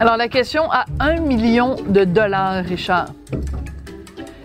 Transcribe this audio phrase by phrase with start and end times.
[0.00, 3.10] Alors, la question à un million de dollars, Richard.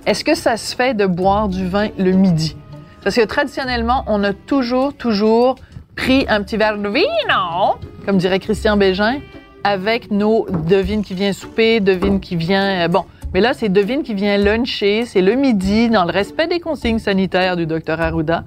[0.05, 2.55] Est-ce que ça se fait de boire du vin le midi?
[3.03, 5.55] Parce que traditionnellement, on a toujours, toujours
[5.95, 9.19] pris un petit verre de vino, comme dirait Christian Bégin,
[9.63, 12.85] avec nos devines qui vient souper, devine qui vient...
[12.85, 16.47] euh, bon, mais là, c'est devine qui vient luncher, c'est le midi, dans le respect
[16.47, 18.43] des consignes sanitaires du docteur Arruda,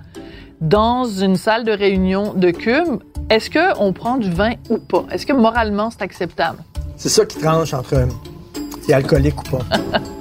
[0.60, 3.02] dans une salle de réunion de Cube.
[3.30, 5.04] Est-ce qu'on prend du vin ou pas?
[5.10, 6.58] Est-ce que moralement, c'est acceptable?
[6.96, 8.06] C'est ça qui tranche entre euh,
[8.82, 9.64] si alcoolique ou pas.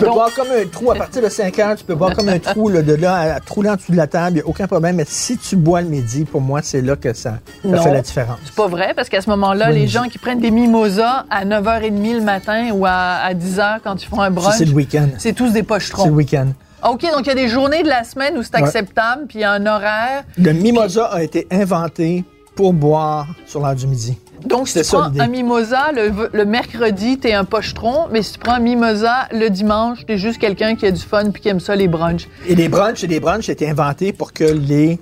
[0.00, 2.28] peux Donc- boire comme un trou à partir de 5 heures, tu peux boire comme
[2.28, 4.66] un trou là, de là à, en dessous de la table, il n'y a aucun
[4.66, 4.96] problème.
[4.96, 8.38] Mais si tu bois le midi, pour moi, c'est là que ça, fait la différence.
[8.44, 11.44] C'est pas vrai, parce qu'à ce moment-là, Oui, les gens qui prennent des mimosas à
[11.44, 12.90] 9h30 le matin ou à,
[13.22, 15.08] à 10h quand ils font un brunch, c'est le week-end.
[15.18, 16.08] c'est tous des C'est le pochetrons.
[16.10, 16.48] week-end.
[16.88, 19.42] OK, donc il y a des journées de la semaine où c'est acceptable, puis il
[19.42, 20.24] y a un horaire.
[20.38, 22.24] Le mimosa a été inventé
[22.56, 24.18] pour boire sur l'heure du midi.
[24.44, 28.32] Donc, si C'était tu prends un mimosa le, le mercredi, t'es un pochetron, mais si
[28.34, 31.48] tu prends un mimosa le dimanche, t'es juste quelqu'un qui a du fun puis qui
[31.48, 32.28] aime ça, les brunchs.
[32.48, 34.98] Et les brunchs, et les brunchs étaient inventés pour que les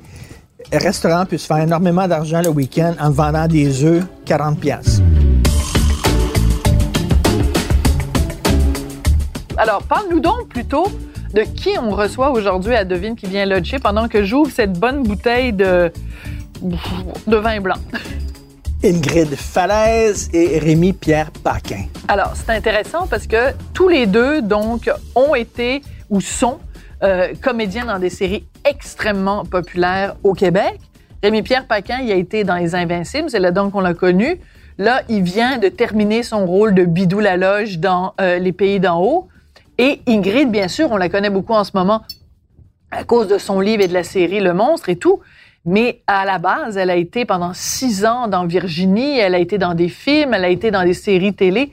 [0.73, 5.01] restaurants puissent faire énormément d'argent le week-end en vendant des œufs 40 pièces.
[9.57, 10.87] Alors, parle-nous donc plutôt
[11.35, 15.03] de qui on reçoit aujourd'hui à Devine qui vient luncher pendant que j'ouvre cette bonne
[15.03, 15.93] bouteille de,
[16.63, 17.77] de vin blanc.
[18.89, 21.85] Ingrid Falaise et Rémi Pierre Paquin.
[22.09, 26.59] Alors, c'est intéressant parce que tous les deux, donc, ont été ou sont
[27.03, 30.81] euh, comédiens dans des séries extrêmement populaires au Québec.
[31.23, 34.41] Rémi-Pierre Paquin, il a été dans Les Invincibles, c'est là donc qu'on l'a connu.
[34.79, 38.81] Là, il vient de terminer son rôle de Bidou la Loge dans euh, Les Pays
[38.81, 39.29] d'en haut.
[39.77, 42.05] Et Ingrid, bien sûr, on la connaît beaucoup en ce moment
[42.91, 45.21] à cause de son livre et de la série Le Monstre et tout.
[45.65, 49.59] Mais à la base, elle a été pendant six ans dans Virginie, elle a été
[49.59, 51.73] dans des films, elle a été dans des séries télé.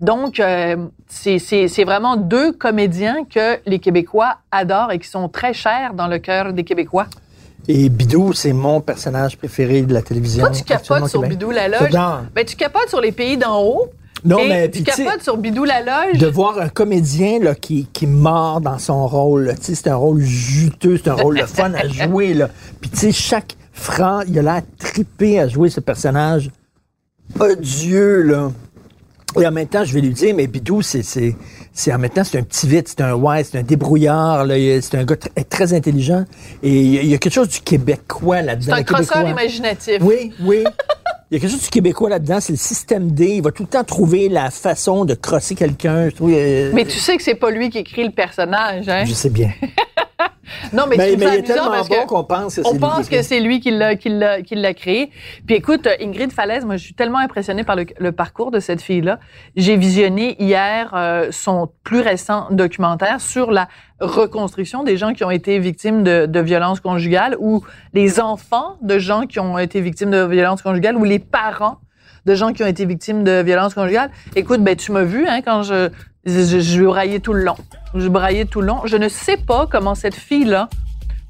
[0.00, 0.76] Donc, euh,
[1.08, 6.18] c'est- vraiment deux comédiens que les Québécois adorent et qui sont très chers dans le
[6.18, 7.06] cœur des Québécois.
[7.68, 10.44] Et Bidou, c'est mon personnage préféré de la télévision.
[10.44, 11.22] Toi, tu capotes sur.
[11.22, 11.90] Bidou la Loge.
[12.34, 13.86] Ben, tu capotes sur les pays d'en haut.
[14.24, 16.18] Non, et mais tu capotes sur Bidou la Loge.
[16.18, 19.54] de voir un comédien là, qui, qui mord dans son rôle, là.
[19.54, 22.32] Tu sais, c'est un rôle juteux, c'est un rôle de fun à jouer.
[22.34, 22.48] Là.
[22.80, 26.50] Puis tu sais, chaque franc, il a l'air trippé à jouer ce personnage
[27.38, 28.22] odieux.
[28.22, 28.50] Là.
[29.40, 31.02] Et en même temps, je vais lui dire, mais Bidou, c'est,
[31.92, 34.46] en même temps, c'est un petit vite, c'est un ouais, c'est un débrouillard,
[34.80, 36.24] c'est un gars tr- très intelligent.
[36.62, 38.74] Et il y a- il y a quelque chose du québécois là-dedans.
[38.76, 39.98] C'est un crosseur imaginatif.
[40.02, 40.62] Oui, oui.
[41.30, 43.36] Il y a quelque chose du québécois là-dedans, c'est le système D.
[43.36, 46.08] Il va tout le temps trouver la façon de crosser quelqu'un.
[46.20, 49.04] Euh, Mais tu sais que c'est pas lui qui écrit le personnage, hein?
[49.06, 49.50] Je sais bien.
[50.72, 53.08] Non, mais, trouve mais ça il est tellement bon qu'on pense que c'est on pense
[53.08, 54.08] que c'est lui l'a, qui
[54.54, 55.10] l'a créé.
[55.46, 58.60] Puis écoute, euh, Ingrid Falaise, moi, je suis tellement impressionnée par le, le parcours de
[58.60, 59.18] cette fille-là.
[59.56, 63.68] J'ai visionné hier euh, son plus récent documentaire sur la
[64.00, 68.98] reconstruction des gens qui ont été victimes de, de violences conjugales ou les enfants de
[68.98, 71.78] gens qui ont été victimes de violences conjugales ou les parents
[72.26, 74.10] de gens qui ont été victimes de violences conjugales.
[74.34, 75.90] Écoute, ben tu m'as vu hein, quand je
[76.26, 77.56] je, je braillais tout le long.
[77.94, 78.80] Je braillais tout le long.
[78.86, 80.68] Je ne sais pas comment cette fille-là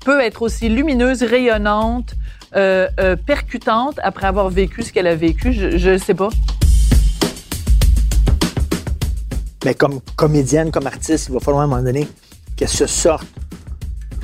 [0.04, 2.14] peut être aussi lumineuse, rayonnante,
[2.56, 5.52] euh, euh, percutante après avoir vécu ce qu'elle a vécu.
[5.52, 6.28] Je ne sais pas.
[9.64, 12.06] Mais comme comédienne, comme artiste, il va falloir à un moment donné
[12.56, 13.26] qu'elle se sorte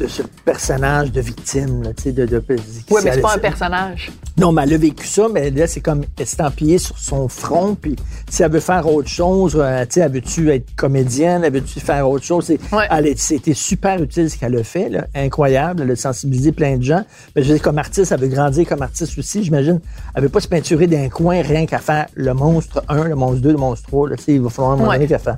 [0.01, 1.83] de ce personnage de victime.
[1.83, 4.11] Là, de, de, Oui, mais c'est pas un personnage.
[4.39, 7.75] Non, mais elle a vécu ça, mais là, c'est comme estampillé sur son front.
[7.75, 7.97] Puis
[8.31, 11.79] si elle veut faire autre chose, euh, tu sais, elle veut-tu être comédienne, elle veut-tu
[11.81, 12.47] faire autre chose?
[12.47, 12.87] C'est, Ouais.
[12.91, 15.83] elle est- C'était super utile ce qu'elle a fait, là, incroyable.
[15.83, 17.05] Elle a sensibilisé plein de gens.
[17.37, 19.81] Mais je veux dire, comme artiste, elle veut grandir comme artiste aussi, j'imagine.
[20.15, 23.41] Elle veut pas se peinturer d'un coin rien qu'à faire le monstre 1, le monstre
[23.43, 24.09] 2, le monstre 3.
[24.09, 24.97] Là, tu sais, il va falloir un moment Ouais.
[24.97, 25.37] donné qu'elle fasse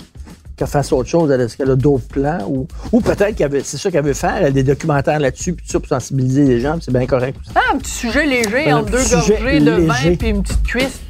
[0.62, 3.78] qu'elle fasse autre chose, est-ce qu'elle a d'autres plans ou, ou peut-être qu'elle veut- c'est
[3.78, 6.74] ça qu'elle veut faire, elle a des documentaires là-dessus, puis ça pour sensibiliser les gens,
[6.74, 7.36] puis c'est bien correct.
[7.54, 10.16] Ah, un petit sujet léger entre deux gorgées de vin léger.
[10.16, 11.00] puis une petite cuisse.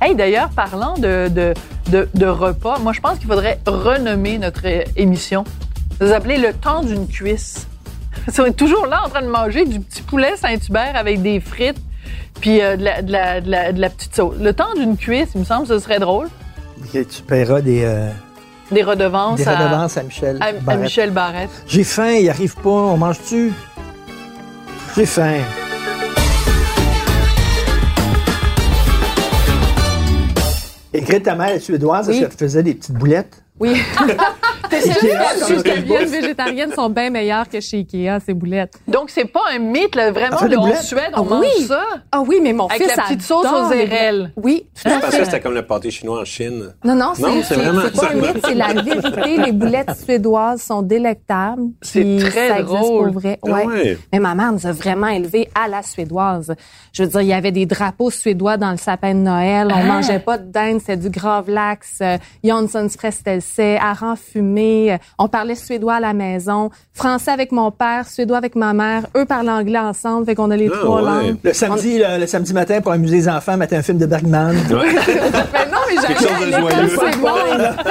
[0.00, 1.54] Hey, d'ailleurs, parlant de, de,
[1.90, 4.62] de, de repas, moi, je pense qu'il faudrait renommer notre
[4.96, 5.44] émission.
[6.00, 7.66] Vous appelez le temps d'une cuisse.
[8.38, 11.78] On est toujours là en train de manger du petit poulet Saint-Hubert avec des frites
[12.40, 14.34] puis euh, de, la, de, la, de, la, de la petite sauce.
[14.40, 16.28] Le temps d'une cuisse, il me semble, ce serait drôle.
[16.94, 18.08] Et tu paieras des, euh,
[18.70, 20.38] Des redevances, des à- redevances à, Michel.
[20.40, 20.80] à, à Barrette.
[20.82, 21.50] Michel Barrette.
[21.66, 23.52] J'ai faim, il arrive pas, on mange-tu?
[24.96, 25.34] J'ai faim.
[30.94, 32.20] Et Greta mère est suédoise, Oui.
[32.20, 33.42] qu'elle te faisait des petites boulettes?
[33.60, 33.76] Oui.
[34.70, 36.10] Bien bouffe.
[36.10, 38.74] végétariennes sont bien meilleures que chez Ikea, ces boulettes.
[38.86, 40.36] Donc, c'est pas un mythe, là, vraiment.
[40.40, 40.82] Ah, là, en boulettes?
[40.82, 41.64] Suède, on Ah mange oui!
[41.66, 41.82] ça.
[42.12, 44.32] Ah oui, mais mon Avec fils la petite sauce aux les érelles.
[44.36, 46.74] Oui, tout Je à pensais que c'était comme le pâté chinois en Chine.
[46.84, 49.36] Non, non, Non, c'est c'est c'est- vraiment c'est pas un mythe, c'est la vérité.
[49.46, 51.62] Les boulettes suédoises sont délectables.
[51.82, 53.12] C'est très ça existe drôle.
[53.12, 53.38] pour vrai.
[53.46, 53.66] Ah Ouais.
[53.66, 53.98] ouais.
[54.12, 56.54] Mais ma mère nous a vraiment élevés à la suédoise.
[56.92, 59.68] Je veux dire, il y avait des drapeaux suédois dans le sapin de Noël.
[59.70, 59.84] On Ah.
[59.84, 64.57] mangeait pas de dinde, c'était du gravlax, euh, Janssons Frestelse, hareng fumé.
[64.58, 66.70] Euh, On parlait suédois à la maison.
[66.94, 69.04] Français avec mon père, suédois avec ma mère.
[69.16, 71.26] Eux parlent anglais ensemble, fait qu'on a les Ah, trois ouais.
[71.28, 71.36] langues.
[71.42, 74.54] Le samedi, le, le samedi matin, pour amuser les enfants, mettre un film de Bergman.
[74.70, 76.88] Mais non, mais à l'école joyeux.
[76.88, 77.76] suédoise.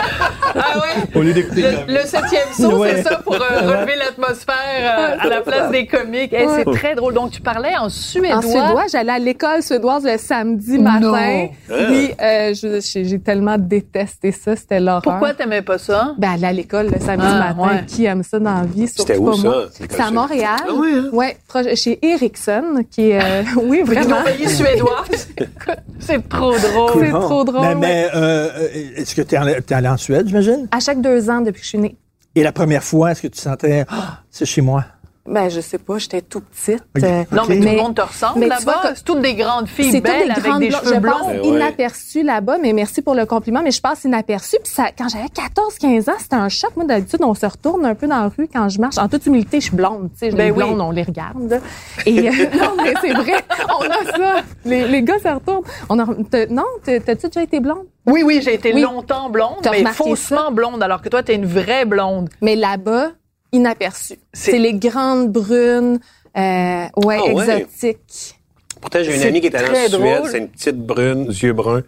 [0.60, 1.04] Ah ouais?
[1.20, 2.96] Au lieu d'écouter Le, le septième saut, Ouais.
[2.96, 6.34] c'est ça, pour euh, relever l'atmosphère euh, à la place des comiques.
[6.34, 7.14] Hey, c'est très drôle.
[7.14, 8.38] Donc, tu parlais en suédois.
[8.38, 11.00] En suédois, j'allais à l'école suédoise le samedi matin.
[11.00, 11.50] Non.
[11.88, 15.02] Puis euh, je- j'ai tellement détesté ça, c'était l'horreur.
[15.04, 16.16] Pourquoi t'aimais pas ça?
[16.18, 17.86] Ben, à l'école le samedi Ah, matin, ouais.
[17.88, 18.88] qui aime ça dans la vie?
[18.88, 19.54] C'était où, pas ça,
[19.90, 20.12] C'est à?
[20.12, 20.58] Montréal.
[20.68, 21.10] Ah oui, hein?
[21.14, 23.22] Ouais, proche- chez Ericsson, qui est...
[23.24, 24.18] euh, oui, Une vraiment.
[24.18, 25.30] compagnie suédoise.
[26.00, 27.06] C'est trop drôle.
[27.06, 28.68] C'est trop drôle, Mais, euh, euh,
[28.98, 30.68] est-ce que tu es, allé en Suède, j'imagine?
[30.72, 31.96] À chaque deux ans depuis que je suis née.
[32.36, 34.86] Et la première fois, est-ce que tu sentais, ah, c'est chez moi?
[35.28, 36.84] Ben, je sais pas, j'étais tout petite.
[37.04, 37.60] Euh, Non, mais, Ok.
[37.60, 38.94] tout Mais- le monde te ressemble mais là-bas.
[38.96, 41.12] C'est toutes des grandes filles belles des avec grandes des cheveux Je blonds.
[41.12, 41.48] passe Ben ouais.
[41.48, 43.62] inaperçue là-bas, mais merci pour le compliment.
[43.62, 44.56] Mais je passe inaperçue.
[44.64, 46.72] Puis ça, quand j'avais 14-15 ans, c'était un choc.
[46.78, 48.98] Moi, d'habitude, on se retourne un peu dans la rue quand je marche.
[48.98, 50.10] En toute humilité, je suis blonde.
[50.14, 50.58] Tu sais, Ben les oui.
[50.64, 51.62] blondes, on les regarde.
[52.06, 53.44] Et euh, non, mais c'est vrai,
[53.80, 54.42] on a ça.
[54.64, 55.64] Les, les gars se retournent.
[55.90, 57.86] On a, t'as- non, t'as- t'as-tu déjà été blonde?
[58.06, 58.80] Oui, oui, j'ai été Oui.
[58.82, 62.30] longtemps blonde, T'as mais faussement blonde, alors que toi, t'es une vraie blonde.
[62.42, 63.10] Mais là-bas,
[63.52, 64.20] inaperçue.
[64.34, 66.00] C'est- les grandes brunes,
[66.38, 66.88] euh, ouais,
[67.20, 67.62] Ah ouais?
[67.62, 68.36] exotiques.
[68.82, 70.22] Pourtant, j'ai une amie qui est allée en Suède.
[70.32, 71.84] C'est une petite brune, yeux bruns.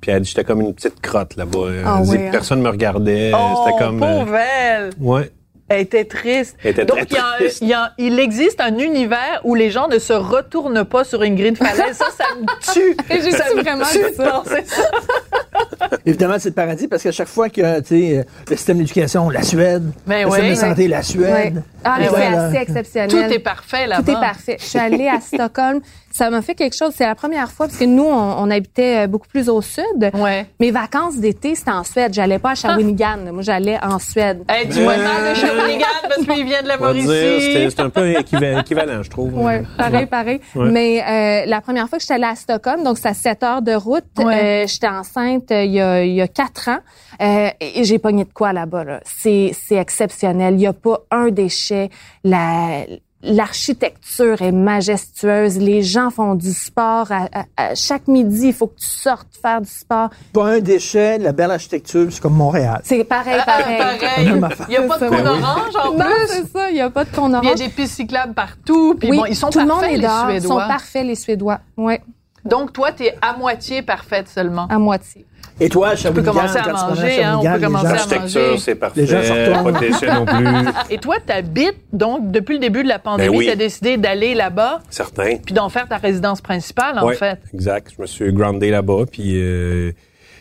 [0.00, 1.68] Puis elle dit j'étais comme une petite crotte là-bas.
[1.84, 2.28] Ah hein?
[2.32, 3.30] personne me regardait.
[3.32, 4.02] Oh, C'était comme.
[4.02, 4.90] euh, pauvre elle.
[5.00, 5.30] ouais.
[5.72, 6.56] Elle était triste.
[6.62, 7.58] Elle était Donc, très il, y a un- triste.
[7.62, 11.22] il y a- il existe un univers où les gens ne se retournent pas sur
[11.22, 11.96] une grille de falaise.
[11.96, 12.96] Ça, ça me tue.
[13.10, 14.24] Et j'ai Ça me vraiment tue ça.
[14.30, 14.82] penser ça.
[16.06, 19.30] Évidemment, c'est le paradis parce qu'à chaque fois que, tu sais, euh, le système d'éducation,
[19.30, 21.62] la Suède, Ben le système de santé, la Suède.
[21.84, 23.10] Ah, mais c'est assez exceptionnel.
[23.10, 24.02] Tout est parfait là-bas.
[24.02, 24.56] Tout est parfait.
[24.60, 25.80] Je suis allée à Stockholm.
[26.12, 26.92] Ça m'a fait quelque chose.
[26.96, 30.10] C'est la première fois parce que nous, on, on habitait euh, beaucoup plus au sud.
[30.14, 30.46] Ouais.
[30.60, 32.12] Mes vacances d'été, c'était en Suède.
[32.14, 33.32] J'allais pas à Shawinigan.
[33.32, 34.42] Moi, j'allais en Suède.
[34.48, 37.70] Hey, tu vois mal de Shawinigan parce qu'il vient de la Mauricie.
[37.70, 39.36] c'était un peu équivalent, je trouve.
[39.38, 40.40] Ouais, pareil, pareil.
[40.54, 40.70] Ouais.
[40.70, 43.62] Mais euh, la première fois que j'étais allée à Stockholm, donc c'est à 7 heures
[43.62, 44.64] de route, Ouais.
[44.64, 46.78] euh, j'étais enceinte euh, il y a il y a quatre ans
[47.20, 48.84] euh, et j'ai pogné de quoi là-bas.
[48.84, 49.00] Là?
[49.04, 50.54] C'est c'est exceptionnel.
[50.54, 51.88] Il y a pas un déchet.
[52.24, 52.84] La
[53.22, 55.56] L'architecture est majestueuse.
[55.58, 57.10] Les gens font du sport.
[57.10, 60.10] À, à- à chaque midi, il faut que tu sortes faire du sport.
[60.32, 62.80] Pas un déchet, la belle architecture, c'est comme Montréal.
[62.84, 63.78] C'est pareil, Ah, pareil.
[63.78, 64.26] pareil.
[64.68, 65.30] Il n'y a pas de ça.
[65.30, 66.26] orange en Non, plus.
[66.28, 66.70] c'est ça.
[66.70, 67.54] Il y a pas de con Il y a orange.
[67.54, 68.96] des pistes cyclables partout.
[68.98, 70.30] Puis oui, bon, ils sont tout le monde parfaits, est les dehors.
[70.30, 70.66] Ils sont Suédois.
[70.68, 71.60] parfaits, les Suédois.
[71.76, 72.02] Ouais,
[72.44, 74.66] Donc, toi, tu es à moitié parfaite seulement.
[74.68, 75.24] à moitié.
[75.60, 78.58] Et toi, Shawinigan, commencer à quand manger, hein, on peut commencer à L'architecture, manger.
[78.58, 79.00] c'est parfait.
[79.02, 79.72] Les gens se retournent.
[79.72, 80.46] Pas déchets non plus.
[80.90, 83.44] Et toi, tu habites, donc, depuis le début de la pandémie, Ben oui.
[83.46, 85.36] tu as décidé d'aller là-bas Certain.
[85.44, 87.38] puis d'en faire ta résidence principale, en Ouais, fait.
[87.54, 87.92] Exact.
[87.96, 89.04] Je me suis groundé là-bas.
[89.10, 89.92] Puis euh,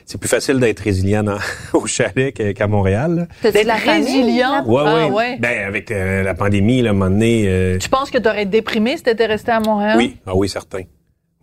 [0.05, 1.37] c'est plus facile d'être résilient dans-
[1.73, 3.27] au chalet qu'à Montréal.
[3.43, 4.65] D'être de la famille, résilient?
[4.65, 5.11] Ouais, Ah, ouais.
[5.11, 5.37] ouais.
[5.39, 8.27] Ben, avec euh, la pandémie, là, à un moment donné, euh, Tu penses que tu
[8.27, 9.95] aurais été déprimé si tu étais resté à Montréal?
[9.97, 10.81] Oui, ah oui, certain.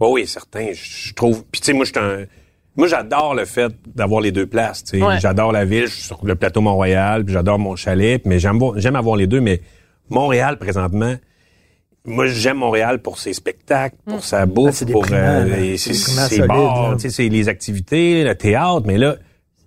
[0.00, 0.68] Oui, oui, certain.
[0.72, 1.44] Je je trouve.
[1.50, 2.25] Puis tu sais, moi, je suis un.
[2.78, 4.85] Moi, j'adore le fait d'avoir les deux places.
[4.85, 5.04] tu sais.
[5.04, 5.18] Ouais.
[5.20, 8.58] J'adore la ville, je suis sur le plateau Mont-Royal, puis j'adore mon chalet, mais j'aime
[8.58, 9.40] voir- j'aime avoir les deux.
[9.40, 9.61] Mais
[10.11, 11.14] Montréal, présentement,
[12.04, 16.90] moi, j'aime Montréal pour ses spectacles, pour sa Ah, bouffe, pour euh, ses, ses bars,
[16.90, 16.94] là.
[16.97, 19.16] tu sais, c'est les activités, le théâtre, mais là,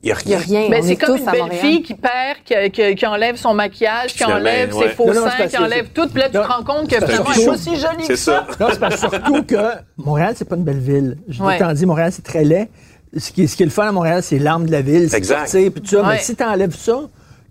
[0.03, 0.37] il y a Il y rien.
[0.37, 0.67] a rien.
[0.71, 1.59] Mais c'est est comme une belle Montréal.
[1.61, 4.87] fille qui perd, qui, qui- qui enlève son maquillage, qui enlève ouais.
[4.87, 6.07] ses faux Non, non, c'est seins, qui enlève tout.
[6.07, 7.51] Puis là, tu te rends compte que C'est finalement, elle est show.
[7.51, 8.47] pas si jolie C'est que ça.
[8.49, 8.65] ça.
[8.65, 9.55] Non, c'est parce que surtout que
[9.97, 11.17] Montréal, c'est pas une belle ville.
[11.27, 11.53] Je Ouais.
[11.53, 12.69] l'ai tant dit, Montréal, c'est très laid.
[13.17, 15.09] Ce qui, ce qui est le fun à Montréal, c'est l'âme de la ville.
[15.09, 15.47] c'est Exact.
[15.47, 16.01] sortir, puis tout ça.
[16.01, 16.07] Ouais.
[16.15, 17.01] Mais si t'enlèves ça,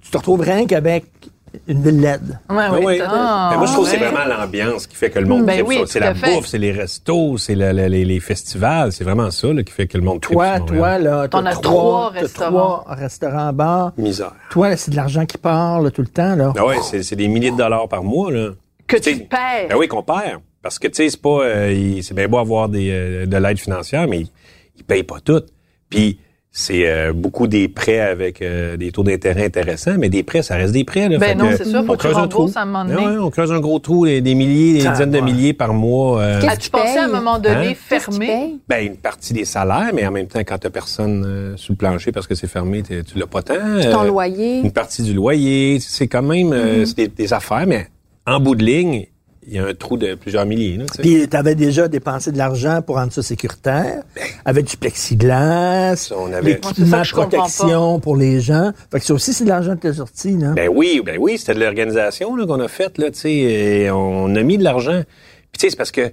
[0.03, 1.05] tu te retrouves rien qu'avec
[1.69, 2.39] une ville LED.
[2.49, 2.99] Ouais, ouais.
[2.99, 5.63] t'as- Mais moi, je trouve que c'est vraiment l'ambiance qui fait que le monde Ben
[5.67, 6.35] oui, C'est la fait.
[6.37, 8.93] bouffe, c'est les restos, c'est le- le- les, les festivals.
[8.93, 11.57] C'est vraiment ça là, qui fait que le monde Toi, toi, là, T'en t'as as
[11.57, 12.51] trois, restaurants.
[12.83, 13.93] trois restaurants, bars.
[13.99, 14.33] Misère.
[14.51, 16.37] Toi, c'est de l'argent qui part là, tout le temps.
[16.37, 16.53] Là.
[16.57, 18.31] Ah ouais, c'est des milliers de dollars par mois.
[18.33, 18.51] Là.
[18.87, 19.69] Que Tu tu perds.
[19.69, 20.41] Ben oui, qu'on perd.
[20.63, 21.41] Parce que, tu sais, c'est pas...
[21.43, 24.25] euh, c'est bien beau avoir des, euh, de l'aide financière, mais
[24.81, 25.43] ils, payent pas tout.
[25.89, 26.19] Puis,
[26.53, 30.57] c'est euh, beaucoup des prêts avec euh, des taux d'intérêt intéressants, mais des prêts, ça
[30.57, 31.09] reste des prêts.
[31.09, 31.17] Là.
[31.19, 32.59] Ben Fait non, que, c'est sûr, faut on que tu creuse un rembourses trou.
[32.59, 35.13] à un moment Ben ouais, on creuse un gros trou, des, des milliers, des dizaines
[35.13, 36.21] de milliers par mois.
[36.21, 37.63] euh, Qu'est-ce As-tu tu pensé à un moment donné Hein?
[37.75, 38.57] Que tu fermer?
[38.69, 41.77] ben, une partie des salaires, mais en même temps, quand t'as personne euh, sous le
[41.77, 43.55] plancher parce que c'est fermé, tu l'as pas tant.
[43.93, 44.59] Ton loyer.
[44.59, 45.79] Une partie du loyer.
[45.79, 47.87] C'est quand même euh, c'est des, des affaires, mais
[48.27, 49.07] en bout de ligne,
[49.47, 50.77] il y a un trou de plusieurs milliers.
[50.77, 51.03] Là, tu sais.
[51.03, 54.03] Puis tu avais déjà dépensé de l'argent pour rendre ça sécuritaire,
[54.45, 56.61] avec du plexiglas, on avait- Ben.
[56.69, 58.73] L'équipement de protection pour les gens.
[58.93, 60.53] Fait que ça aussi, c'est de l'argent que t'as sorti, là.
[60.53, 63.91] Ben oui, ben oui, c'était de l'organisation là, qu'on a faite là, tu sais, et
[63.91, 65.03] on a mis de l'argent.
[65.53, 66.13] Puis tu sais, c'est parce que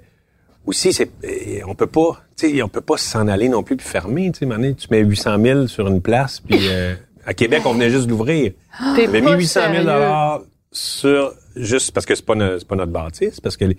[0.66, 3.78] aussi c'est euh, on peut pas, tu sais, on peut pas s'en aller non plus
[3.78, 6.94] puis fermer, tu sais, tu mets 800 000 sur une place puis euh,
[7.26, 8.52] à Québec on venait juste de l'ouvrir.
[8.96, 9.80] T'es On avait mis 800 000 sérieux.
[9.86, 10.42] dollars
[10.72, 13.78] sur juste parce que c'est pas no- c'est pas notre bâtisse, parce que les,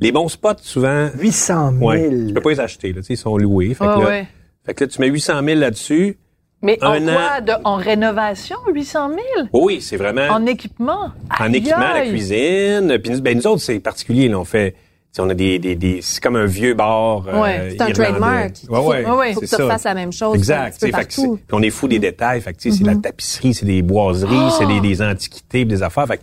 [0.00, 1.84] les bons spots souvent 800 000.
[1.90, 3.74] ouais, tu peux pas les acheter là, tu sais, ils sont loués.
[3.74, 4.28] Fait, Ouais, que là, ouais.
[4.64, 6.18] fait que là, tu mets 800 000 là-dessus.
[6.62, 7.12] Mais en Un quoi?
[7.12, 7.44] an.
[7.44, 9.20] De, en rénovation, 800 000?
[9.52, 11.10] Oui, c'est vraiment En équipement?
[11.38, 12.98] en Aïe, équipement, la cuisine.
[13.02, 14.28] Puis nous, ben, nous autres, c'est particulier.
[14.28, 14.74] Là, on fait,
[15.22, 17.26] on a des, des, des c'est comme un vieux bar.
[17.28, 18.52] euh, Ouais, c'est un trademark.
[18.68, 19.32] Ouais, ouais, Ouais, ouais.
[19.34, 19.64] Faut que tu ça.
[19.64, 20.82] refasses la même chose Exact.
[20.82, 21.06] un fait.
[21.08, 22.40] Puis on est fou des détails.
[22.40, 25.82] Fait que, tu sais, c'est la tapisserie, c'est des boiseries, c'est des, des antiquités, des
[25.82, 26.06] affaires.
[26.06, 26.22] Fait que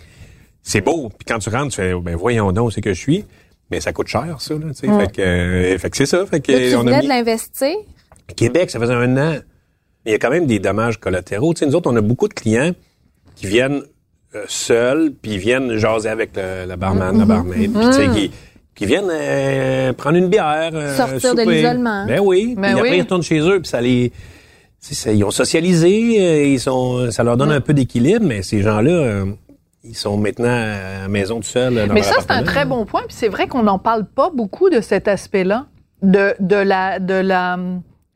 [0.62, 1.10] c'est beau.
[1.10, 3.26] Puis quand tu rentres, tu fais, ben voyons donc, c'est que je suis.
[3.72, 4.54] Mais ça coûte cher, ça.
[4.54, 6.26] Là, fait, que, euh, fait que c'est ça.
[6.26, 7.04] Fait que Là, tu on a mis...
[7.04, 7.76] de l'investir?
[8.36, 9.36] Québec, ça faisait un an.
[10.06, 11.54] Il y a quand même des dommages collatéraux.
[11.54, 12.72] Tu sais, nous autres, on a beaucoup de clients
[13.36, 13.82] qui viennent
[14.36, 18.08] euh, seuls, puis ils viennent jaser avec le, le barman, la barmaid, puis tu sais,
[18.76, 20.72] qui, viennent euh, prendre une bière.
[20.74, 22.06] euh, Sortir de l'isolement.
[22.06, 22.56] Ben oui.
[22.58, 22.98] Ben puis après, oui.
[22.98, 24.12] ils retournent chez eux, puis ça les...
[24.80, 28.62] ça- ils ont socialisé, euh, ils sont, ça leur donne un peu d'équilibre, mais ces
[28.62, 29.26] gens-là, euh,
[29.84, 31.76] ils sont maintenant à la maison tout seuls.
[31.76, 33.02] dans Mais leur ça, c'est un très bon point.
[33.08, 35.66] Puis c'est vrai qu'on n'en parle pas beaucoup de cet aspect-là,
[36.02, 37.58] de, de la, de la,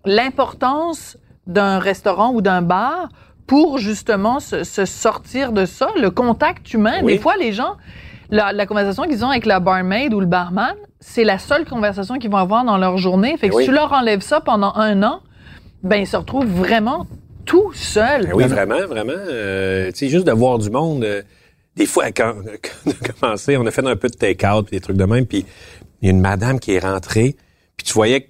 [0.06, 3.10] l'importance d'un restaurant ou d'un bar
[3.46, 7.00] pour justement se, se sortir de ça, le contact humain.
[7.04, 7.14] Oui.
[7.14, 7.76] Des fois, les gens,
[8.30, 12.18] la, la conversation qu'ils ont avec la barmaid ou le barman, c'est la seule conversation
[12.18, 13.38] qu'ils vont avoir dans leur journée.
[13.38, 13.64] Fait que Oui.
[13.64, 15.22] si tu leur enlèves ça pendant un an,
[15.84, 17.06] ben ils se retrouvent vraiment
[17.46, 18.28] tout seuls.
[18.28, 19.14] Ben oui, vraiment, vraiment.
[19.16, 21.04] Euh, tu sais, juste de voir du monde.
[21.04, 21.22] euh,
[21.76, 24.80] des fois, quand, quand on a commencé, on a fait un peu de take-out, des
[24.82, 25.46] trucs de même, puis
[26.02, 27.36] il y a une madame qui est rentrée,
[27.78, 28.28] puis tu voyais que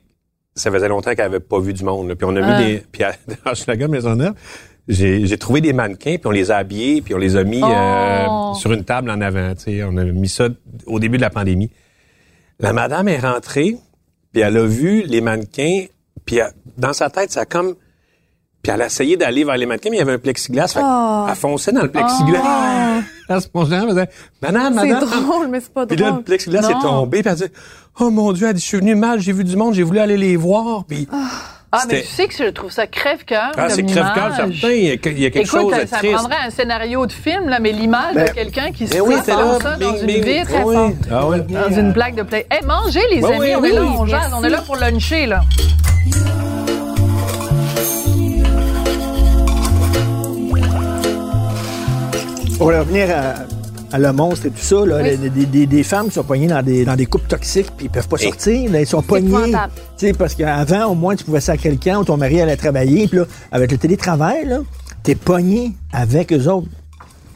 [0.56, 2.10] ça faisait longtemps qu'elle avait pas vu du monde.
[2.10, 2.16] là.
[2.16, 2.60] Puis on a Ah.
[2.60, 2.84] mis des...
[2.92, 3.13] Puis à
[3.46, 4.34] Hochelaga Maisonneuve,
[4.88, 7.67] j'ai trouvé des mannequins, puis on les a habillés, puis on les a mis Oh.
[7.70, 9.53] euh, sur une table en avant.
[9.56, 9.84] tu sais.
[9.84, 10.48] On a mis ça
[10.86, 11.70] au début de la pandémie.
[12.60, 13.77] La madame est rentrée,
[14.32, 15.86] puis elle a vu les mannequins,
[16.25, 17.75] puis elle- dans sa tête, ça a comme...
[18.63, 20.67] Puis elle a essayé d'aller vers les mannequins, mais il y avait un plexiglas.
[20.74, 21.25] Fait Oh.
[21.29, 22.41] Elle fonçait dans le plexiglas.
[23.29, 24.10] Elle se penchait, elle faisait
[24.41, 26.24] «Madame, C'est madame!» drôle, mais c'est pas Puis là, le drôle.
[26.24, 26.70] plexiglas Non.
[26.70, 27.53] est tombé, puis elle dit
[28.00, 30.00] «Oh mon Dieu, elle dit, je suis venue mal, j'ai vu du monde, j'ai voulu
[30.00, 31.08] aller les voir.» Puis
[31.70, 33.52] Ah, mais tu sais que je trouve ça crève-cœur.
[33.58, 34.70] ah, c'est crève-cœur, certain.
[34.72, 36.14] Il y a, il y a quelque Écoute, chose de ça triste.
[36.16, 39.16] prendrait un scénario de film, là, mais l'image Ben, de quelqu'un qui se Mais oui,
[39.16, 40.24] là, ça dans bing, une bing.
[40.24, 40.52] vitre,
[41.12, 41.42] Ah oui.
[41.52, 42.48] Ah dans une plaque de play.
[42.50, 44.50] Hey, mangez, les Ben amis, oui, on oui, est là, oui, on jase, on est
[44.50, 45.42] là pour luncher, là.
[52.58, 53.34] Pour revenir à,
[53.91, 55.17] à le monstre et tout ça, là, Oui.
[55.17, 57.86] les- des, des- des femmes qui sont poignées dans des, dans des couples toxiques puis
[57.86, 58.72] ils peuvent pas sortir.
[58.72, 59.01] Là, ils sont
[59.98, 63.08] sais, parce qu'avant, au moins, tu pouvais sacrer le camp ou ton mari allait travailler.
[63.08, 64.60] Puis là, avec le télétravail, là,
[65.03, 66.67] t'es pogné avec eux autres.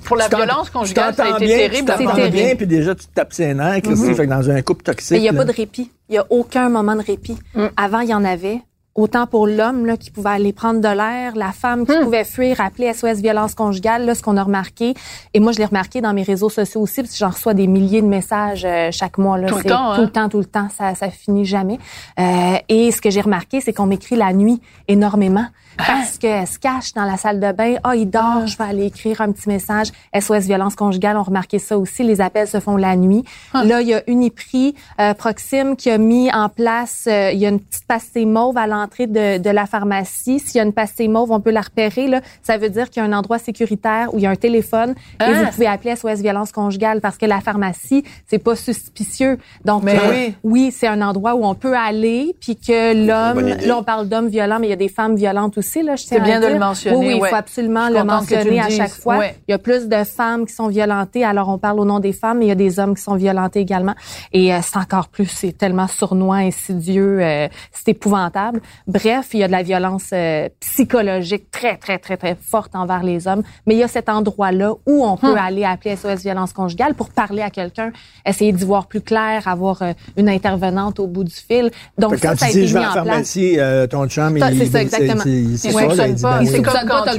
[0.03, 1.93] Pour la violence conjugale, ça a t'entends été bien, terrible.
[1.97, 3.75] Tu t'entends bien, puis déjà, tu te tapes ses nerfs.
[3.75, 5.11] Fait que dans un couple toxique.
[5.11, 5.91] Mais il n'y a là, pas de répit.
[6.09, 7.37] Il n'y a aucun moment de répit.
[7.77, 8.59] Avant, il y en avait.
[8.93, 12.59] Autant pour l'homme là, qui pouvait aller prendre de l'air, la femme qui pouvait fuir,
[12.59, 14.93] appeler SOS violence conjugale, là, ce qu'on a remarqué.
[15.33, 17.67] Et moi, je l'ai remarqué dans mes réseaux sociaux aussi, parce que j'en reçois des
[17.67, 19.37] milliers de messages euh, chaque mois.
[19.37, 19.47] Là.
[19.47, 20.03] Tout le temps, Tout hein?
[20.03, 20.67] le temps, tout le temps.
[20.77, 21.79] Ça, ça finit jamais.
[22.19, 25.45] Euh, et ce que j'ai remarqué, c'est qu'on m'écrit la nuit énormément.
[25.77, 27.75] Parce qu'elle se cache dans la salle de bain.
[27.83, 29.87] Ah, il dort, je vais aller écrire un petit message.
[30.19, 32.03] SOS violence conjugale, on remarqué ça aussi.
[32.03, 33.23] Les appels se font la nuit.
[33.53, 37.45] Là, il y a Uniprix euh, Proxime qui a mis en place, euh, il y
[37.45, 40.39] a une petite pastille mauve à l'entrée de, de la pharmacie.
[40.39, 42.07] S'il y a une pastille mauve, on peut la repérer.
[42.07, 42.21] Là.
[42.43, 44.91] Ça veut dire qu'il y a un endroit sécuritaire où il y a un téléphone
[44.91, 45.31] et Ah.
[45.45, 49.37] vous pouvez appeler SOS violence conjugale parce que la pharmacie, c'est pas suspicieux.
[49.65, 50.71] Donc, Mais euh, oui.
[50.71, 54.57] c'est un endroit où on peut aller puis que l'homme, là, on parle d'hommes violents,
[54.59, 55.60] mais il y a des femmes violentes aussi.
[55.83, 56.53] Là, je tiens C'est à bien de dire.
[56.53, 57.29] le mentionner, Oui, oui, il ouais.
[57.29, 59.17] faut absolument le mentionner le à chaque fois.
[59.17, 59.35] Ouais.
[59.47, 62.13] Il y a plus de femmes qui sont violentées, alors on parle au nom des
[62.13, 63.95] femmes, mais il y a des hommes qui sont violentés également.
[64.33, 68.61] Et euh, c'est encore plus, c'est tellement sournois, insidieux, euh, c'est épouvantable.
[68.87, 73.03] Bref, il y a de la violence euh, psychologique très, très, très, très forte envers
[73.03, 73.43] les hommes.
[73.67, 75.17] Mais il y a cet endroit-là où on Hum.
[75.19, 77.91] peut aller appeler SOS violence conjugale pour parler à quelqu'un,
[78.25, 81.69] essayer d'y voir plus clair, avoir euh, une intervenante au bout du fil.
[81.97, 83.05] Donc ça, Quand ça tu dis je vais en la place.
[83.05, 85.21] pharmacie, euh, ton chum, il c'est ça, exactement.
[85.23, 86.39] c'est- c'est ça, pas.
[86.63, 87.15] comme quand t'as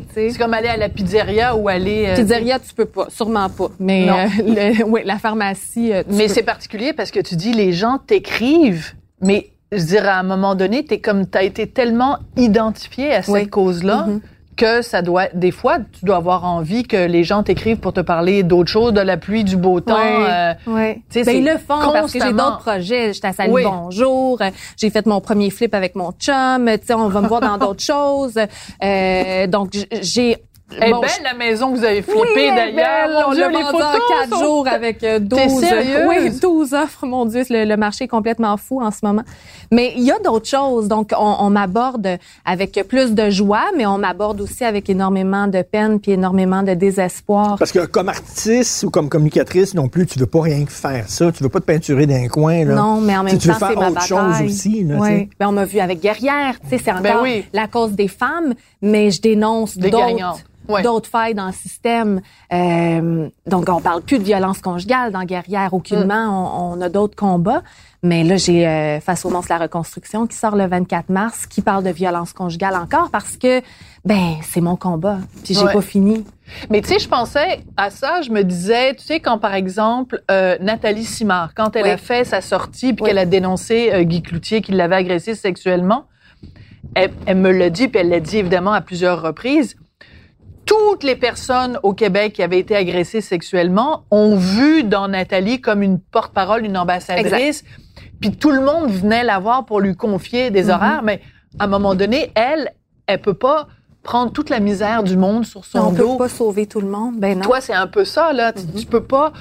[0.00, 0.30] tu sais.
[0.30, 2.06] C'est comme aller à la pizzeria ou aller.
[2.08, 3.68] euh, Pizzeria, tu peux pas, sûrement pas.
[3.78, 4.72] Mais euh,
[5.04, 5.92] la pharmacie.
[5.92, 10.18] euh, Mais c'est particulier parce que tu dis les gens t'écrivent, mais je dirais à
[10.18, 13.48] un moment donné, t'es comme t'as été tellement identifié à cette Oui.
[13.48, 14.20] cause-là Mhm.
[14.56, 18.00] Que ça doit des fois tu dois avoir envie que les gens t'écrivent pour te
[18.00, 19.94] parler d'autres choses, de la pluie, du beau temps.
[19.96, 20.26] Ouais.
[20.28, 21.02] euh, Ouais.
[21.14, 23.12] Ben, ils le font parce que j'ai constamment- d'autres projets.
[23.12, 23.62] J'étais à Salut Oui.
[23.64, 24.40] Bonjour.
[24.40, 26.68] euh, J'ai fait mon premier flip avec mon chum.
[26.80, 28.38] Tu sais, on va me voir dans d'autres choses.
[28.82, 29.72] Euh, donc,
[30.02, 30.36] j'ai...
[30.80, 32.74] Elle est bon, belle je- la maison que vous avez flippée Oui, est d'ailleurs.
[33.06, 33.12] belle.
[33.12, 35.60] Mon on Dieu, l'a les photos en quatre sont- jours avec euh, 12.
[35.60, 36.06] sérieuse?
[36.08, 37.44] Oui, 12 offres, mon Dieu.
[37.48, 39.22] Le, le marché est complètement fou en ce moment.
[39.70, 40.88] Mais il y a d'autres choses.
[40.88, 45.62] Donc, on, on m'aborde avec plus de joie, mais on m'aborde aussi avec énormément de
[45.62, 47.56] peine puis énormément de désespoir.
[47.58, 51.04] Parce que comme artiste ou comme communicatrice non plus, tu veux pas rien que faire
[51.08, 51.30] ça.
[51.30, 52.64] Tu veux pas te peinturer dans un coin.
[52.64, 52.74] Là.
[52.74, 54.08] Non, mais en même tu veux temps, faire c'est ma autre bataille.
[54.40, 54.82] chose aussi.
[54.84, 55.28] Là, tu Oui.
[55.38, 57.44] Ben, on m'a vu avec Guerrière, tu sais, c'est encore Ben oui.
[57.52, 60.34] la cause des femmes, mais je dénonce Des d'autres gagnants.
[60.68, 60.82] Ouais.
[60.82, 62.20] d'autres failles dans le système.
[62.52, 66.26] Euh, donc, on parle plus de violence conjugale dans Guerrière, aucunement.
[66.26, 66.34] Mm.
[66.34, 67.62] On, on a d'autres combats.
[68.02, 71.60] Mais là, j'ai euh, Face au monstre la reconstruction qui sort le 24 mars, qui
[71.62, 73.60] parle de violence conjugale encore parce que,
[74.04, 75.18] ben, c'est mon combat.
[75.44, 75.72] Puis j'ai Ouais.
[75.72, 76.24] pas fini.
[76.70, 80.22] Mais tu sais, je pensais à ça, je me disais, tu sais, quand par exemple
[80.30, 81.90] euh, Nathalie Simard, quand elle Oui.
[81.90, 83.08] a fait sa sortie puis Oui.
[83.08, 86.04] qu'elle a dénoncé euh, Guy Cloutier qui l'avait agressé sexuellement,
[86.94, 89.76] elle, elle me l'a dit, puis elle l'a dit évidemment à plusieurs reprises.
[90.66, 95.80] Toutes les personnes au Québec qui avaient été agressées sexuellement ont vu dans Nathalie comme
[95.82, 97.64] une porte-parole, une ambassadrice.
[98.20, 101.20] Puis tout le monde venait la voir pour lui confier des horaires, mais
[101.58, 102.72] à un moment donné, elle,
[103.06, 103.68] elle peut pas
[104.02, 106.12] prendre toute la misère du monde sur son on dos.
[106.12, 107.16] peut pas sauver tout le monde.
[107.18, 107.42] Ben non.
[107.44, 108.52] Toi, c'est un peu ça, là.
[108.52, 109.32] Tu- Tu, peux pas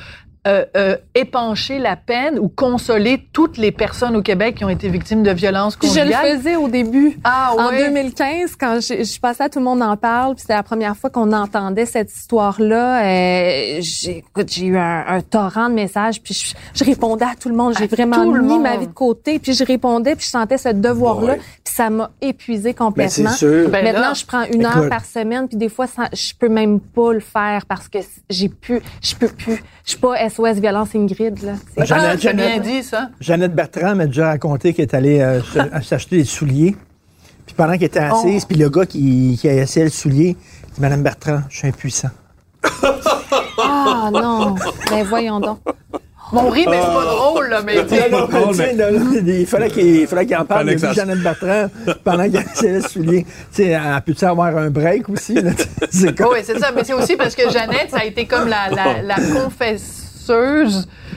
[0.48, 4.90] euh, euh, épancher la peine ou consoler toutes les personnes au Québec qui ont été
[4.90, 6.38] victimes de violences Puis je le conjugales.
[6.38, 7.18] faisais au début.
[7.24, 7.86] Ah En ouais.
[7.88, 10.96] 2015, quand je, je passais à Tout le monde en parle, puis c'était la première
[10.96, 16.22] fois qu'on entendait cette histoire-là, euh, j'ai, écoute, j'ai eu un, un torrent de messages,
[16.22, 17.74] puis je, je répondais à tout le monde.
[17.78, 18.62] J'ai À vraiment mis monde.
[18.62, 21.40] ma vie de côté, puis je répondais, puis je sentais ce devoir-là, Ouais.
[21.64, 23.30] puis ça m'a épuisé Ben, complètement.
[23.32, 23.70] c'est sûr.
[23.70, 26.50] Ben Maintenant, là, je prends une heure par semaine, puis des fois, ça, je peux
[26.50, 27.98] même pas le faire parce que
[28.30, 29.64] j'ai pu, je peux plus.
[29.84, 31.54] Je suis pas SOS violence Ingrid là.
[31.78, 33.10] Ben, Jeannette, Ah, bien dit ça.
[33.20, 35.40] Jeannette Bertrand m'a déjà raconté qu'elle est allée euh,
[35.84, 36.76] s'acheter des souliers.
[37.46, 38.48] Puis pendant qu'elle était assise, Oh.
[38.50, 40.36] puis le gars qui, qui a essayé le soulier,
[40.68, 42.10] il dit Madame Bertrand, je suis impuissant.
[43.58, 44.56] Ah non,
[44.90, 45.60] ben voyons donc.
[46.32, 47.76] Mon rit, mais c'est pas drôle, là, mais
[49.42, 51.68] il fallait qu'il en parle de ça- Jeannette Bertrand
[52.04, 53.24] pendant qu'elle essayait le soulier.
[53.24, 55.36] Tu sais, elle peut-tu avoir un break aussi?
[55.36, 55.52] là?
[55.92, 56.30] C'est comme...
[56.34, 56.72] Oui, c'est ça.
[56.76, 59.16] Mais c'est aussi parce que Jeannette, ça a été comme la, la, la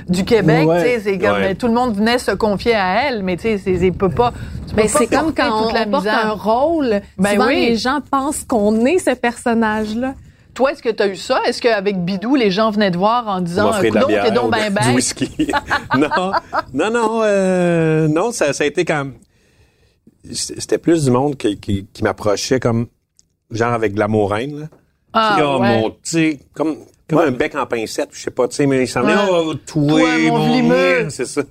[0.08, 0.66] du Québec.
[0.66, 0.82] Ouais.
[0.82, 1.54] tu sais, C'est comme Ouais.
[1.54, 4.32] tout le monde venait se confier à elle, mais tu sais, c'est- il peut pas.
[4.74, 7.00] Ben, pas c'est comme quand toute on, la on porte un rôle.
[7.18, 7.66] Ben souvent, oui.
[7.66, 10.14] les gens pensent qu'on est ce personnage-là.
[10.54, 11.40] Toi, est-ce que tu as eu ça?
[11.46, 14.50] Est-ce qu'avec Bidou, les gens venaient te voir en disant la Coudonc, bière, t'es donc
[14.50, 15.50] ben du whisky.
[15.96, 16.32] non,
[16.74, 19.14] non, non, euh, non, ça, ça a été comme,
[20.32, 22.88] c'était plus du monde qui, qui, qui m'approchait comme,
[23.50, 24.66] genre avec de l'amour reine, là.
[25.12, 25.80] Ah, Puis, oh, ouais.
[25.80, 26.38] mon, tu
[27.08, 29.12] comme, un bec en pincette, je sais pas, tu sais, mais il s'en Ouais.
[29.12, 31.42] est, oh, toi, Toi, mon mon c'est ça.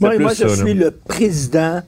[0.00, 0.56] Moi, je ça, là.
[0.56, 1.82] suis le président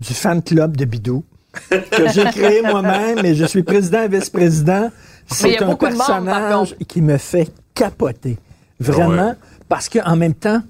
[0.00, 1.24] du fan club de Bidou
[1.68, 4.90] que j'ai créé moi-même, mais je suis président et vice-président.
[5.26, 8.38] C'est a un monde, personnage qui me fait capoter.
[8.78, 9.28] Vraiment.
[9.28, 9.34] Ouais.
[9.68, 10.62] Parce qu'en même temps,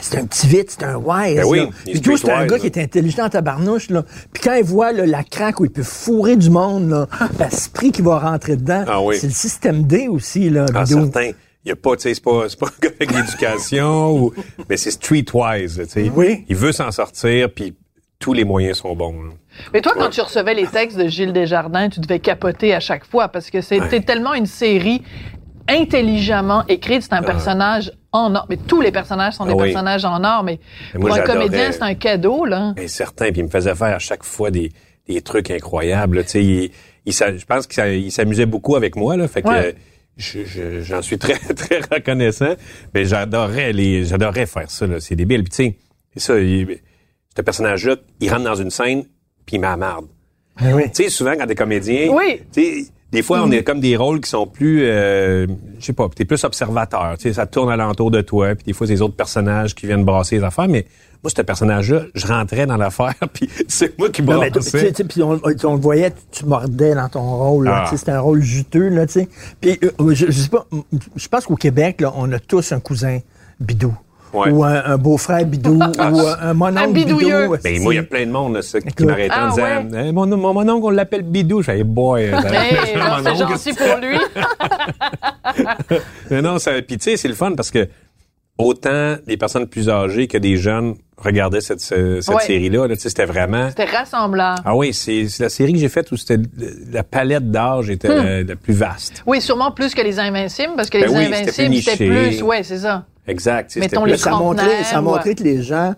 [0.00, 1.36] c'est un petit vite, c'est un wise.
[1.36, 2.58] Ben oui, est Bidou, c'est un gars là.
[2.58, 3.88] qui est intelligent en tabarnouche.
[3.90, 4.04] Là.
[4.32, 7.06] Puis quand il voit là, la craque où il peut fourrer du monde, là,
[7.38, 9.16] l'esprit qui va rentrer dedans, Ah oui.
[9.18, 11.04] c'est le système D aussi, là, Ah, Bidou.
[11.04, 11.30] certain.
[11.64, 14.32] Il y a pas, tu sais, c'est pas, c'est pas un gars avec l'éducation ou,
[14.68, 16.12] mais c'est streetwise, tu sais.
[16.14, 16.44] Oui.
[16.48, 17.74] Il veut s'en sortir, puis
[18.18, 19.20] tous les moyens sont bons.
[19.22, 19.30] là.
[19.74, 23.04] Mais toi, quand tu recevais les textes de Gilles Desjardins, tu devais capoter à chaque
[23.04, 25.02] fois parce que c'était tellement une série
[25.68, 27.02] intelligemment écrite.
[27.02, 28.46] C'est un personnage en or.
[28.48, 29.62] Mais tous les personnages sont des Ah oui.
[29.72, 30.42] personnages en or.
[30.44, 30.58] Mais,
[30.94, 32.72] Mais moi, pour un comédien, c'est un cadeau, là.
[32.76, 34.72] Ben, certain, puis il me faisait faire à chaque fois des,
[35.08, 36.16] des trucs incroyables.
[36.18, 36.22] là.
[36.24, 36.70] Tu sais, il,
[37.04, 39.28] il je pense qu'il s'amusait beaucoup avec moi, là.
[39.28, 39.66] Fait que Ouais.
[39.66, 39.72] euh,
[40.16, 42.54] je- je- j'en suis très très reconnaissant.
[42.94, 44.86] Mais j'adorais les, j'adorais faire ça.
[44.86, 45.00] là.
[45.00, 45.44] C'est débile.
[45.44, 45.76] Puis tu sais,
[46.14, 46.38] c'est ça.
[46.38, 46.78] il-
[47.36, 49.04] ce personnage-là, il rentre dans une scène,
[49.44, 50.06] puis il m'amarde.
[50.58, 50.84] Ben oui.
[50.84, 52.40] Tu sais, souvent quand t'es comédien, Oui.
[52.50, 55.46] tu sais, des fois on est comme des rôles qui sont plus, euh,
[55.78, 57.14] je sais pas, t'es plus observateur.
[57.16, 59.86] Tu sais, ça tourne alentour de toi, puis des fois c'est les autres personnages qui
[59.86, 60.68] viennent brasser les affaires.
[60.68, 60.84] Mais
[61.22, 64.78] moi, ce personnage-là, je rentrais dans l'affaire, puis c'est moi qui Non, mais tu brassais.
[64.78, 67.68] sais, tu sais, puis on, on le voyait, tu, mordais dans ton rôle.
[67.68, 67.84] Ah.
[67.84, 69.28] Tu sais, C'était un rôle juteux, là, tu sais.
[69.60, 70.66] Puis, euh, je, je sais pas,
[71.16, 73.20] je pense qu'au Québec, là, on a tous un cousin
[73.58, 73.96] bidou.
[74.32, 74.50] Ouais.
[74.50, 75.74] Ou un, un beau-frère bidou.
[75.80, 77.42] ou euh, un mononcle Un bidouilleux.
[77.48, 77.56] bidou.
[77.62, 80.06] Ben, moi, il y a plein de monde ça, qui m'arrêtait en Ah, disant ouais.
[80.08, 81.62] Eh, mon, mon, mon oncle, on l'appelle Bidou.
[81.62, 82.38] Je disais, boy, euh, mon
[83.00, 84.18] alors, c'est gentil pour lui.
[86.30, 87.88] Mais non, ça, puis tu sais, c'est le fun parce que
[88.58, 92.42] autant des personnes plus âgées que des jeunes regardaient cette, ce- cette Ouais.
[92.42, 92.86] série-là.
[92.88, 93.68] Là, tu sais, c'était vraiment...
[93.68, 94.56] C'était rassembleur.
[94.64, 96.38] Ah oui, c'est c'est la série que j'ai faite où c'était
[96.90, 98.24] la palette d'âge était Hmm.
[98.26, 99.22] euh, la plus vaste.
[99.26, 102.62] Oui, sûrement plus que les Invincibles, parce que Ben les oui, Invincibles, c'était plus, ouais,
[102.62, 103.04] c'est ça.
[103.28, 103.68] Exact.
[103.68, 105.94] tu sais, Mettons c'était les Ça montrait, ça montrait que les gens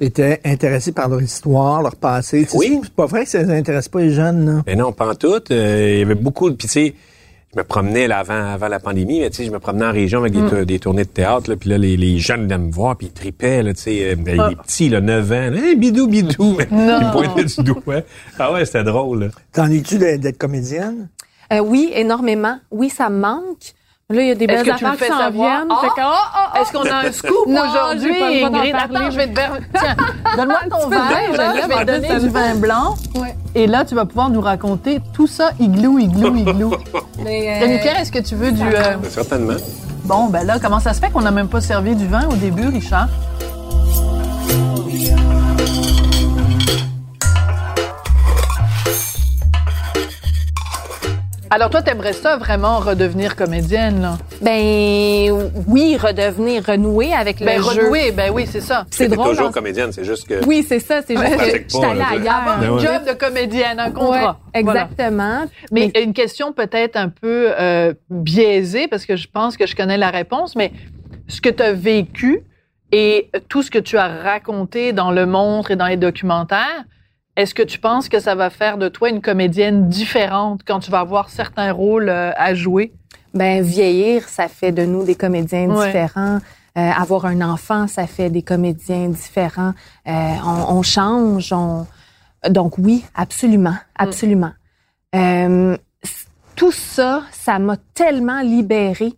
[0.00, 2.46] étaient intéressés par leur histoire, leur passé.
[2.54, 2.80] Oui.
[2.84, 4.62] C'est pas vrai que ça les intéresse pas les jeunes, là.
[4.66, 5.40] Mais non, pas en tout.
[5.50, 6.54] Euh, il y avait beaucoup de...
[6.54, 6.94] Puis tu sais,
[7.52, 9.92] je me promenais là, avant, avant la pandémie, mais tu sais, je me promenais en
[9.92, 12.70] région avec des, des tournées de théâtre, là, puis là, les, les jeunes venaient me
[12.70, 14.50] voir, puis ils tripaient, là, tu sais, euh, ben, Ah.
[14.50, 18.02] les petits, là, 9 ans, là, hey, bidou, bidou, ils me pointaient du doigt.
[18.38, 19.28] Ah ouais, c'était drôle, là.
[19.52, 21.08] T'en es-tu d'être d'être comédienne?
[21.52, 22.58] Euh, oui, énormément.
[22.70, 23.74] Oui, ça me manque.
[24.10, 25.68] Là, il y a des Est-ce belles que affaires qui s'en viennent.
[25.82, 26.58] Fait que, oh, oh, oh.
[26.58, 28.74] Est-ce qu'on a un scoop Non, aujourd'hui, Ingrid?
[28.74, 29.96] Attends, je vais te ver- Tiens,
[30.34, 32.94] donne-moi ton verre, là, je vais te donner du vin blanc.
[33.16, 33.36] Ouais.
[33.54, 36.70] Et là, tu vas pouvoir nous raconter tout ça, igloo, igloo, igloo.
[37.22, 38.62] Mais, euh, Rémi-Pierre, est-ce que tu veux du...
[38.62, 39.52] euh, Certainement.
[40.04, 42.36] Bon, ben là, comment ça se fait qu'on n'a même pas servi du vin au
[42.36, 43.08] début, Richard?
[51.50, 54.18] Alors toi, t'aimerais ça vraiment redevenir comédienne, là?
[54.42, 55.30] Ben
[55.66, 57.82] oui, redevenir, renouer avec Ben le jeu.
[57.84, 58.84] renouer, ben oui, c'est ça.
[58.90, 59.30] C'est drôle.
[59.30, 59.52] toujours hein.
[59.52, 60.44] comédienne, c'est juste que...
[60.44, 61.00] Oui, c'est ça.
[61.06, 62.34] C'est juste que je suis pas, allée ailleurs.
[62.34, 62.80] Avoir Ben un ouais.
[62.80, 64.40] job de comédienne, un Ouais, contrat.
[64.52, 64.82] Voilà.
[64.84, 65.44] exactement.
[65.72, 69.96] Mais une question peut-être un peu euh, biaisée, parce que je pense que je connais
[69.96, 70.72] la réponse, mais
[71.28, 72.42] ce que tu as vécu
[72.92, 76.84] et tout ce que tu as raconté dans Le Montre et dans les documentaires,
[77.38, 80.90] est-ce que tu penses que ça va faire de toi une comédienne différente quand tu
[80.90, 82.92] vas avoir certains rôles euh, à jouer?
[83.32, 85.86] Ben vieillir, ça fait de nous des comédiens Ouais.
[85.86, 86.38] différents.
[86.76, 89.72] Euh, avoir un enfant, ça fait des comédiens différents.
[90.06, 90.12] Euh,
[90.44, 91.52] on, on change.
[91.52, 91.86] On...
[92.50, 94.52] Donc oui, absolument, absolument.
[95.14, 99.12] Euh, c- tout ça, ça m'a tellement libérée.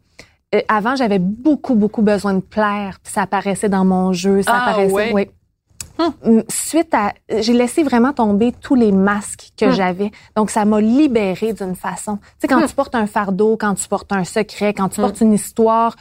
[0.69, 4.69] Avant, j'avais beaucoup, beaucoup besoin de plaire, puis ça apparaissait dans mon jeu, ça Ah,
[4.71, 5.13] apparaissait.
[5.13, 5.31] ouais?
[5.99, 9.73] Hum, Suite à, j'ai laissé vraiment tomber tous les masques que Hum.
[9.73, 10.11] j'avais.
[10.37, 12.17] Donc, ça m'a libérée d'une façon.
[12.17, 15.21] Tu sais, quand tu portes un fardeau, quand tu portes un secret, quand tu portes
[15.21, 15.97] une histoire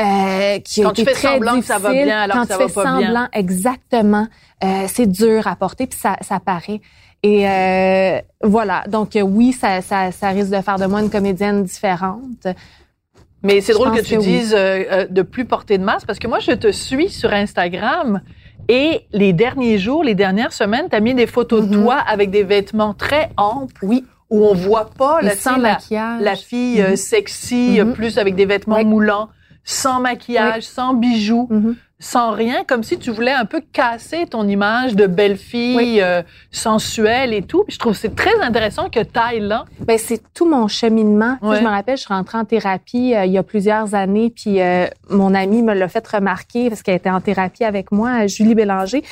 [0.00, 2.42] euh, qui a Quand tu été fais très semblant que ça va bien alors quand
[2.42, 3.00] que ça tu va fais bien.
[3.06, 4.26] semblant, exactement,
[4.62, 6.80] euh, c'est dur à porter puis ça, ça paraît.
[7.22, 8.84] Et euh, voilà.
[8.88, 12.46] Donc euh, oui, ça, ça, ça risque de faire de moi une comédienne différente.
[13.42, 14.24] Mais c'est drôle que tu que oui.
[14.26, 17.30] dises euh, euh, de plus porter de masque parce que moi, je te suis sur
[17.32, 18.22] Instagram
[18.68, 21.82] et les derniers jours, les dernières semaines, tu as mis des photos de Mhm.
[21.82, 24.04] toi avec des vêtements très amples Oui.
[24.30, 25.58] où on voit pas la, sans
[26.36, 26.96] fille euh, Mhm.
[26.96, 27.92] sexy, Mhm.
[27.94, 29.28] plus avec des vêtements moulants,
[29.64, 31.48] sans maquillage, sans bijoux.
[32.00, 35.98] Sans rien, comme si tu voulais un peu casser ton image de belle fille Oui.
[36.02, 37.64] euh, sensuelle et tout.
[37.64, 39.64] Puis je trouve que c'est très intéressant que tu là.
[39.86, 41.36] Ben c'est tout mon cheminement.
[41.40, 41.58] Tu sais, Ouais.
[41.58, 44.60] Je me rappelle, je suis rentrée en thérapie euh, il y a plusieurs années, puis
[44.60, 48.54] euh, mon amie me l'a fait remarquer parce qu'elle était en thérapie avec moi, Julie
[48.54, 49.02] Bélanger,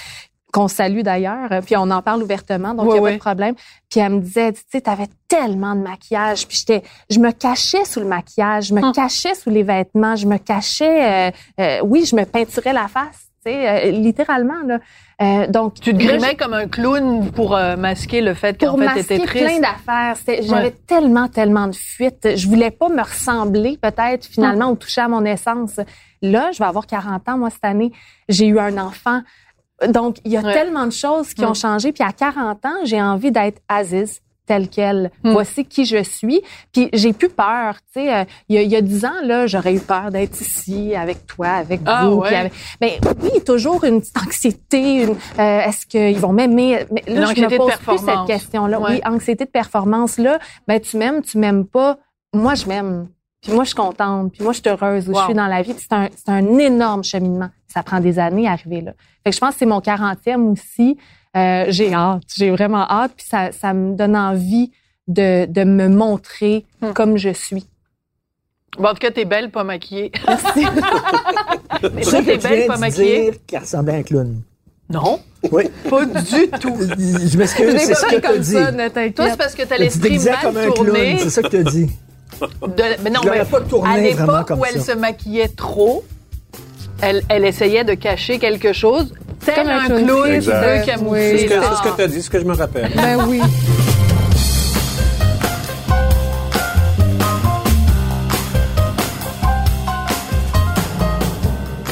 [0.52, 3.18] qu'on salue d'ailleurs, euh, puis on en parle ouvertement, donc il n'y a pas de
[3.18, 3.54] problème.
[3.90, 7.84] Puis elle me disait, tu sais, t'avais tellement de maquillage, puis j'étais, je me cachais
[7.86, 8.92] sous le maquillage, je me Hum.
[8.92, 13.28] cachais sous les vêtements, je me cachais, euh, euh, oui, je me peinturais la face,
[13.44, 14.78] tu sais, euh, littéralement là.
[15.22, 19.18] Euh, donc Tu te grimais comme un clown pour masquer le fait qu'en fait, t'étais
[19.24, 19.44] triste.
[19.46, 20.16] plein d'affaires.
[20.42, 20.74] J'avais Ouais.
[20.86, 22.36] tellement, tellement de fuites.
[22.36, 24.72] Je voulais pas me ressembler, peut-être, finalement, Hum.
[24.72, 25.78] ou toucher à mon essence.
[26.22, 27.92] Là, je vais avoir 40 ans, moi, cette année.
[28.28, 29.20] J'ai eu un enfant.
[29.88, 30.53] Donc, il y a Ouais.
[30.53, 31.92] tellement de choses qui ont changé.
[31.92, 35.11] Puis à 40 ans, j'ai envie d'être Aziz telle qu'elle.
[35.25, 35.33] Hum.
[35.33, 36.42] Voici qui je suis.
[36.73, 37.77] Puis j'ai plus peur.
[37.95, 40.11] Tu sais, euh, il y, a, il y a 10 ans, là, j'aurais eu peur
[40.11, 42.16] d'être ici avec toi, avec Ah, vous.
[42.16, 42.35] ouais.
[42.35, 45.05] avec- Mais oui, toujours une petite anxiété.
[45.05, 46.87] une, euh, Est-ce qu'ils vont m'aimer?
[46.90, 48.81] Mais Une là, je anxiété de me pose plus cette question-là.
[48.81, 48.90] Ouais.
[48.95, 50.18] Oui, anxiété de performance.
[50.18, 51.99] Là, ben, tu m'aimes, tu m'aimes pas.
[52.35, 53.09] Moi, je m'aime.
[53.42, 54.33] Puis moi, je suis contente.
[54.33, 55.18] Puis moi, je suis heureuse où Wow.
[55.21, 55.75] je suis dans la vie.
[55.75, 57.49] Puis c'est un, c'est un énorme cheminement.
[57.72, 58.92] Ça prend des années à arriver là.
[59.24, 60.98] Fait que je pense que c'est mon 40e aussi.
[61.37, 62.22] Euh, j'ai hâte.
[62.37, 63.12] J'ai vraiment hâte.
[63.16, 64.70] Puis ça, ça me donne envie
[65.08, 66.92] de, de me montrer Hmm.
[66.92, 67.66] comme je suis.
[68.78, 70.11] Bon, en tout cas, t'es belle, pas maquillée.
[70.26, 70.66] Merci.
[71.94, 73.30] Mais sais t'es belle, pas de maquillée?
[73.30, 74.42] dire qu'elle ressemblait à un clown.
[74.88, 75.64] Non, Oui.
[75.88, 76.76] pas du tout.
[76.78, 78.52] Je m'excuse, c'est pas ce que t'as comme dit.
[78.52, 78.88] ça, ne.
[79.11, 81.16] Toi, c'est parce que t'as l'esprit mal comme un tourné.
[81.18, 81.90] c'est ça que t'as dit.
[82.40, 84.92] De, mais non, mais pas tourné à l'époque où elle ça.
[84.94, 86.02] se maquillait trop,
[87.02, 89.12] elle, elle essayait de cacher quelque chose.
[89.44, 90.86] Tel Comme un un clown oui.
[90.86, 91.38] camoufler.
[91.38, 92.90] C'est ce que, tu as dit, ce que je me rappelle.
[92.94, 93.40] Ben oui.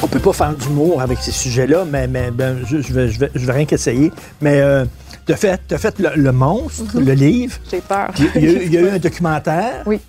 [0.02, 3.20] On peut pas faire d'humour avec ces sujets-là, mais, mais ben, je, je vais, je,
[3.20, 4.10] vais, je vais rien qu'essayer.
[4.40, 4.84] Mais euh,
[5.26, 5.60] t'as fait,
[5.98, 7.56] le, le monstre, le livre.
[7.70, 8.10] J'ai peur.
[8.18, 9.82] Il y, a eu- il y a eu un documentaire.
[9.86, 10.00] Oui.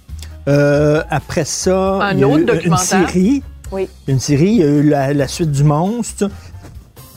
[0.47, 2.99] Euh, après ça, Un il y a autre eu documentaire.
[3.01, 3.43] Une série.
[3.71, 3.87] Oui.
[4.07, 6.29] Une série, il y a eu la, la suite du monstre.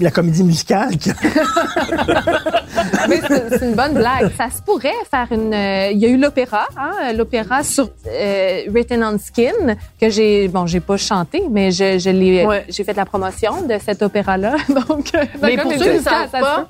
[0.00, 0.96] La comédie musicale.
[0.96, 1.10] qui-
[3.08, 4.30] Mais c'est une bonne blague.
[4.36, 5.54] Ça se pourrait faire une.
[5.54, 10.48] euh, Il y a eu l'opéra, hein, l'opéra sur euh, Written on Skin que j'ai.
[10.48, 12.44] Bon, j'ai pas chanté, mais je, je l'ai.
[12.44, 12.64] Ouais.
[12.68, 14.56] J'ai fait la promotion de cet opéra-là.
[14.88, 16.66] Donc, euh, Mais pour ceux qui savent pas,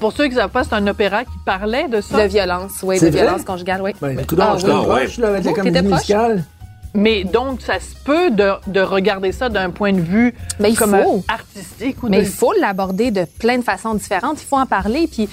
[0.00, 2.22] pour ceux qui savent pas, c'est un opéra qui parlait de ça.
[2.24, 3.22] De violence, oui, de vrai?
[3.22, 3.92] violence conjugale, oui.
[4.00, 4.72] Ben, écoute, Ah, je oui.
[4.74, 4.86] Ah, ouais.
[5.04, 6.44] proche, là, avec la Oh, comédie musicale.
[6.94, 10.78] Mais donc, ça se peut de, de regarder ça d'un point de vue Mais il
[10.78, 11.16] comme faut.
[11.16, 12.22] euh, artistique ou Mais de...
[12.22, 14.40] il faut l'aborder de plein de façons différentes.
[14.40, 15.28] Il faut en parler, puis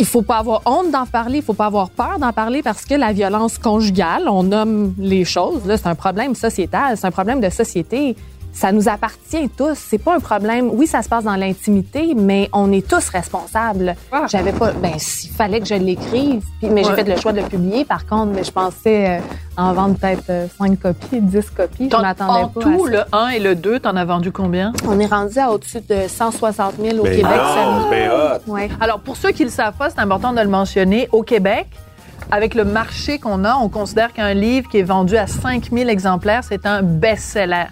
[0.00, 2.84] il faut pas avoir honte d'en parler, il faut pas avoir peur d'en parler parce
[2.84, 7.12] que la violence conjugale, on nomme les choses, là, c'est un problème sociétal, c'est un
[7.12, 8.16] problème de société.
[8.54, 9.74] Ça nous appartient tous.
[9.76, 10.70] C'est pas un problème.
[10.72, 13.96] Oui, ça se passe dans l'intimité, mais on est tous responsables.
[14.12, 14.26] Ah.
[14.30, 14.70] J'avais pas.
[14.72, 17.84] Ben, s'il fallait que je l'écrive, mais j'ai fait le choix de le publier.
[17.84, 19.20] Par contre, mais je pensais euh,
[19.56, 21.88] en vendre peut-être euh, 5 copies, 10 copies.
[21.90, 22.60] Je m'attendais en pas.
[22.60, 22.92] à tout, ça.
[22.92, 24.72] le 1 et le 2, t'en as vendu combien?
[24.86, 28.14] On est rendu à au-dessus de 160 000 au Ben Québec non, seulement.
[28.14, 28.52] hot.
[28.52, 28.68] Ouais.
[28.80, 31.08] Alors, pour ceux qui ne le savent pas, c'est important de le mentionner.
[31.10, 31.66] Au Québec,
[32.30, 36.44] avec le marché qu'on a, on considère qu'un livre qui est vendu à 5000 exemplaires,
[36.48, 37.66] c'est un best-seller.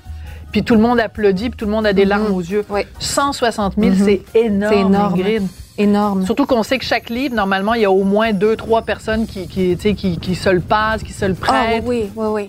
[0.53, 2.65] Puis tout le monde applaudit, puis tout le monde a des larmes aux yeux.
[2.71, 2.83] Oui.
[2.99, 3.97] 160 000, Mhm.
[4.05, 5.15] c'est énorme, C'est énorme.
[5.15, 5.43] Ingrid.
[5.79, 6.27] Énorme.
[6.27, 9.27] Surtout qu'on sait que chaque livre, normalement, il y a au moins deux, trois personnes
[9.27, 11.85] qui, qui, tu sais, qui, qui se le passent, qui se le Ah prêtent.
[11.87, 12.49] oui, oui, oui.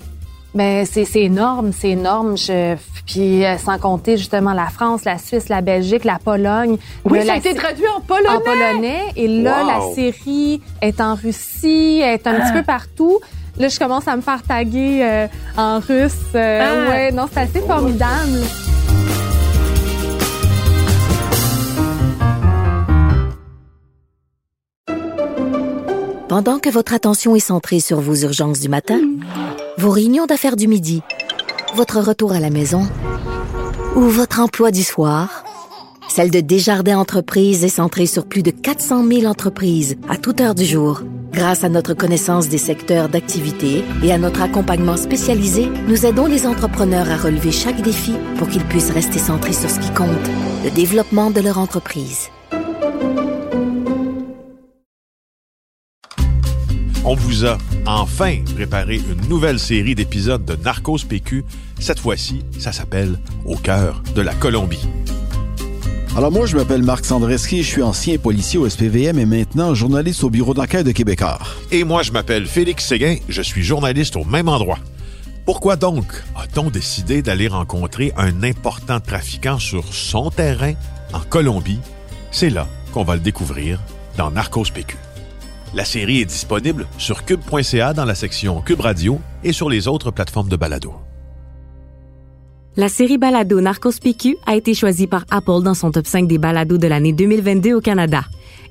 [0.53, 2.37] Ben c'est énorme, c'est énorme.
[2.37, 2.75] Je,
[3.07, 6.77] puis euh, sans compter justement la France, la Suisse, la Belgique, la Pologne.
[7.05, 8.29] Oui, ça a été traduit en polonais.
[8.29, 9.01] en polonais.
[9.15, 9.67] Et là, Wow.
[9.67, 13.19] la série est en Russie, elle est un petit peu partout.
[13.59, 16.13] Là, je commence à me faire taguer euh, en russe.
[16.35, 16.89] Euh, Ah.
[16.89, 18.39] Ouais, non, c'est assez formidable.
[26.29, 28.99] Pendant que votre attention est centrée sur vos urgences du matin,
[29.77, 31.01] vos réunions d'affaires du midi,
[31.75, 32.87] votre retour à la maison
[33.95, 35.43] ou votre emploi du soir,
[36.09, 40.55] celle de Desjardins Entreprises est centrée sur plus de 400 000 entreprises à toute heure
[40.55, 41.01] du jour.
[41.33, 46.45] Grâce à notre connaissance des secteurs d'activité et à notre accompagnement spécialisé, nous aidons les
[46.45, 50.29] entrepreneurs à relever chaque défi pour qu'ils puissent rester centrés sur ce qui compte,
[50.63, 52.29] le développement de leur entreprise.
[57.03, 61.43] On vous a enfin préparé une nouvelle série d'épisodes de Narcos PQ.
[61.79, 64.87] Cette fois-ci, ça s'appelle Au cœur de la Colombie.
[66.15, 70.23] Alors moi, je m'appelle Marc Sandreski, je suis ancien policier au SPVM et maintenant journaliste
[70.23, 71.39] au bureau d'enquête de Québécois.
[71.71, 74.77] Et moi, je m'appelle Félix Séguin, je suis journaliste au même endroit.
[75.47, 80.73] Pourquoi donc a-t-on décidé d'aller rencontrer un important trafiquant sur son terrain
[81.13, 81.79] en Colombie?
[82.29, 83.79] C'est là qu'on va le découvrir
[84.15, 84.97] dans Narcos PQ.
[85.73, 90.11] La série est disponible sur cube.ca dans la section Cube Radio et sur les autres
[90.11, 90.93] plateformes de balado.
[92.75, 96.39] La série balado Narcos PQ a été choisie par Apple dans son top 5 des
[96.39, 98.23] balados de l'année 2022 au Canada.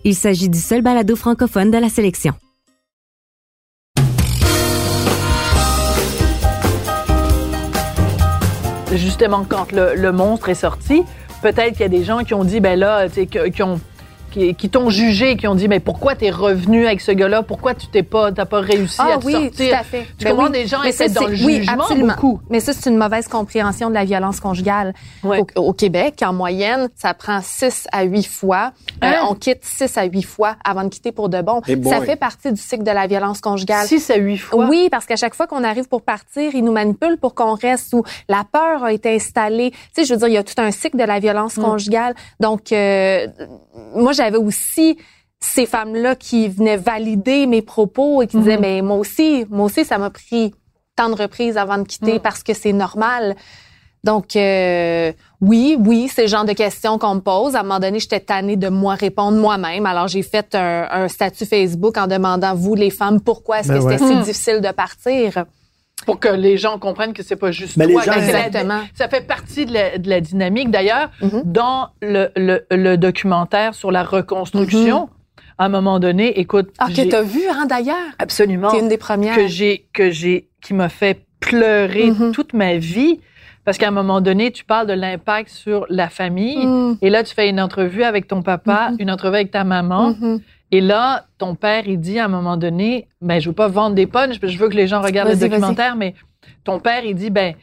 [0.02, 2.34] Il s'agit du seul balado francophone de la sélection.
[8.94, 11.02] justement, quand le, monstre est sorti,
[11.40, 13.80] peut-être qu'il y a des gens qui ont dit, ben là, que- qui ont
[14.33, 17.42] qui, qui t'ont jugé, qui ont dit, mais pourquoi t'es revenu avec ce gars-là?
[17.42, 19.51] Pourquoi tu t'es pas, t'as pas réussi Ah à te oui, sortir?
[19.71, 20.07] tout à fait.
[20.18, 20.53] Tu Ben comprends, oui.
[20.53, 22.14] des gens étaient ça, dans le oui, jugement absolument.
[22.14, 22.40] beaucoup.
[22.51, 24.95] Mais ça, c'est une mauvaise compréhension de la violence conjugale.
[25.23, 25.40] Ouais.
[25.57, 28.73] Au, au Québec, en moyenne, ça prend 6 à 8 fois.
[29.05, 29.27] Euh, Hein?
[29.29, 31.61] on quitte 6 à 8 fois avant de quitter pour de bon.
[31.68, 31.92] Eh boy.
[31.92, 33.87] ça fait partie du cycle de la violence conjugale.
[33.87, 34.66] 6 à 8 fois?
[34.68, 37.92] Oui, parce qu'à chaque fois qu'on arrive pour partir, ils nous manipulent pour qu'on reste
[37.92, 39.71] où la peur a été installée.
[39.73, 41.62] Tu sais, je veux dire, il y a tout un cycle de la violence Mm.
[41.62, 42.14] conjugale.
[42.40, 43.27] Donc, euh,
[43.95, 44.98] moi, j'avais aussi
[45.40, 49.85] ces femmes-là qui venaient valider mes propos et qui disaient, mais moi aussi, moi aussi,
[49.85, 50.54] ça m'a pris
[50.94, 52.20] tant de reprises avant de quitter Mm.
[52.20, 53.35] parce que c'est normal.
[54.04, 57.54] Donc, euh, oui, oui, c'est le genre de questions qu'on me pose.
[57.56, 59.87] À un moment donné, j'étais tannée de moi répondre moi-même.
[59.87, 63.78] Alors, j'ai fait un, un statut Facebook en demandant, vous, les femmes, pourquoi est-ce Ben
[63.78, 63.98] que ouais.
[63.98, 64.22] c'était si Mm.
[64.22, 65.44] difficile de partir?
[66.06, 68.02] Pour que les gens comprennent que c'est pas juste Mais les toi.
[68.02, 68.80] gens- c'est la- Exactement.
[68.94, 70.70] ça fait partie de la, de la dynamique.
[70.70, 71.42] D'ailleurs, Mhm.
[71.44, 75.08] dans le, le, le documentaire sur la reconstruction,
[75.58, 77.96] à un moment donné, écoute, Ah, que t'as vu, hein, d'ailleurs?
[78.18, 79.36] absolument T'es une des premières.
[79.36, 82.32] que j'ai que j'ai qui m'a fait pleurer Mhm.
[82.32, 83.20] toute ma vie
[83.64, 86.66] parce qu'à un moment donné, tu parles de l'impact sur la famille.
[86.66, 86.98] Mm.
[87.00, 90.14] Et là, tu fais une entrevue avec ton papa, une entrevue avec ta maman.
[90.74, 93.94] Et là, ton père, il dit à un moment donné, ben, je veux pas vendre
[93.94, 96.14] des punchs, je veux que les gens regardent le documentaire, mais
[96.64, 97.54] ton père, il dit, ben,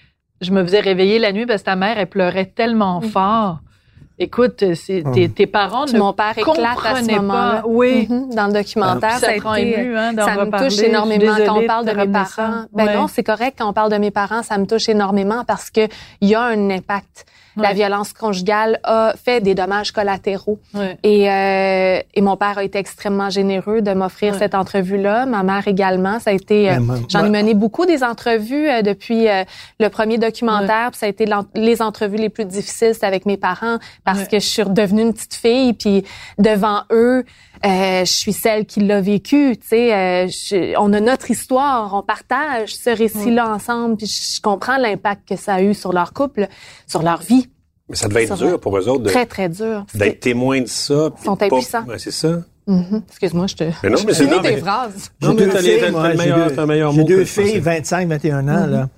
[0.42, 3.60] je me faisais réveiller la nuit parce que ta mère, elle pleurait tellement fort.
[4.22, 7.62] Écoute, c'est, tes, tes parents ne mon père éclate à ce moment-là.
[7.62, 7.68] pas.
[7.68, 8.06] Oui.
[8.10, 8.34] Mhm.
[8.36, 10.68] Dans le documentaire, Puis ça, ça a te rend été, ému, hein, ça me reparler.
[10.68, 12.26] touche énormément quand on parle de mes parents.
[12.26, 12.66] ça.
[12.74, 12.96] Ben Ouais.
[12.96, 15.88] non, c'est correct quand on parle de mes parents, ça me touche énormément parce que
[16.20, 17.26] il y a un impact.
[17.62, 20.60] La violence conjugale a fait des dommages collatéraux.
[20.74, 20.98] Ouais.
[21.04, 24.40] Et, euh, et mon père a été extrêmement généreux de m'offrir Ouais.
[24.40, 25.26] cette entrevue-là.
[25.26, 26.20] Ma mère également.
[26.20, 26.70] Ça a été.
[26.72, 29.44] euh, J'en ai mené beaucoup des entrevues euh, depuis euh,
[29.80, 30.92] le premier documentaire.
[30.92, 34.46] Puis ça a été les entrevues les plus difficiles, avec mes parents parce que je
[34.46, 35.74] suis redevenue une petite fille.
[35.74, 36.04] Puis
[36.38, 37.24] devant eux,
[37.66, 39.58] euh, je suis celle qui l'a vécu.
[39.60, 43.98] Tu sais, euh, je- on a notre histoire, on partage ce récit-là ensemble.
[43.98, 46.48] Puis je comprends l'impact que ça a eu sur leur couple,
[46.88, 47.48] sur leur vie.
[47.90, 49.86] Mais ça devait être dur pour eux autres de- Très très dur.
[49.96, 51.10] d'être témoins de ça.
[51.16, 51.84] puis Sont impuissants.
[51.86, 52.42] Ouais, c'est ça.
[52.68, 53.02] Mhm.
[53.10, 53.64] Excuse-moi, je te.
[53.82, 55.10] Mais non, mais c'est tes mais- phrases.
[55.22, 57.26] Non, J'ai mais deux filles, moi, meilleur- deux- t'as le meilleur J'ai mot deux que
[57.26, 58.90] filles, 25, 21 ans, là.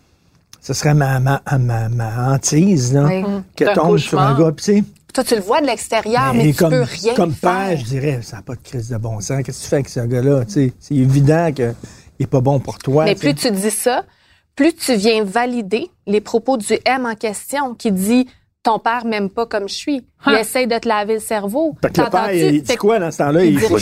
[0.63, 3.23] Ce serait ma, ma, ma, ma hantise, là, Oui.
[3.55, 4.51] que C'est un tombe sur un gars.
[4.51, 7.13] Puis, tu sais, Toi, tu le vois de l'extérieur, mais, mais tu comme, peux rien
[7.15, 7.67] comme faire.
[7.69, 9.41] père, je dirais, ça n'a pas de crise de bon sens.
[9.43, 10.45] Qu'est-ce que tu fais avec ce gars-là?
[10.45, 11.75] Tu sais, C'est évident qu'il
[12.19, 13.05] n'est pas bon pour toi.
[13.05, 14.05] Mais plus tu dis ça,
[14.55, 18.27] plus tu viens valider les propos du M en question qui dit
[18.63, 19.95] ton père m'aime pas comme je suis.
[19.97, 20.37] Il Hein?
[20.39, 21.75] essaye de te laver le cerveau.
[21.81, 23.43] Fait que le père, il dit quoi dans ce temps-là?
[23.43, 23.77] il Il Il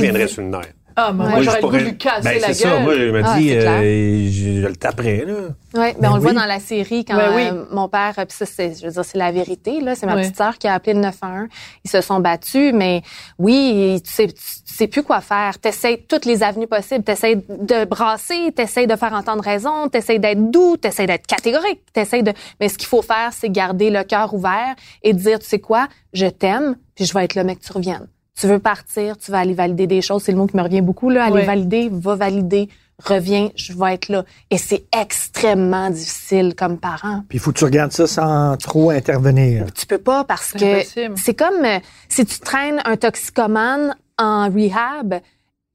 [0.00, 0.62] viendrais dit- sur une nerf.
[0.98, 1.30] Ah, moi, Ouais.
[1.32, 2.68] moi, je j'aurais le goût de pourrais- lui casser ben, la c'est ça.
[2.70, 2.82] gueule.
[2.82, 5.34] Moi, je me Ah, dis, euh, je, je le taperais, là.
[5.74, 7.42] Ouais, ben Ben on le voit dans la série quand Ben oui.
[7.52, 10.16] euh, mon père, puis ça c'est, je veux dire, c'est la vérité là, c'est ma
[10.16, 11.48] petite sœur qui a appelé le 911.
[11.84, 13.02] Ils se sont battus, mais
[13.38, 15.58] oui, tu sais, tu sais plus quoi faire.
[15.58, 17.04] T'essayes toutes les avenues possibles.
[17.04, 22.22] T'essayes de brasser, t'essayes de faire entendre raison, t'essayes d'être doux, t'essayes d'être catégorique, t'essayes
[22.22, 22.32] de.
[22.58, 25.88] Mais ce qu'il faut faire, c'est garder le cœur ouvert et dire, tu sais quoi,
[26.14, 28.06] je t'aime, puis je vais être là, mais que tu reviennes.
[28.38, 30.22] Tu veux partir, tu vas aller valider des choses.
[30.22, 31.24] C'est le mot qui me revient beaucoup là.
[31.24, 32.68] Aller valider, va valider,
[33.02, 34.24] reviens, je vais être là.
[34.50, 37.22] Et c'est extrêmement difficile comme parent.
[37.28, 39.72] Puis il faut que tu regardes ça sans trop intervenir.
[39.72, 40.82] Tu peux pas parce que
[41.16, 45.20] c'est comme euh, si tu traînes un toxicomane en rehab,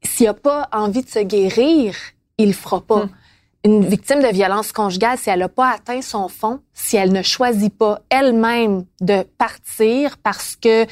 [0.03, 1.95] s'il a pas envie de se guérir,
[2.37, 3.05] il le fera pas.
[3.05, 3.09] Hmm.
[3.63, 7.21] Une victime de violence conjugale, si elle n'a pas atteint son fond, si elle ne
[7.21, 10.85] choisit pas elle-même de partir parce que euh,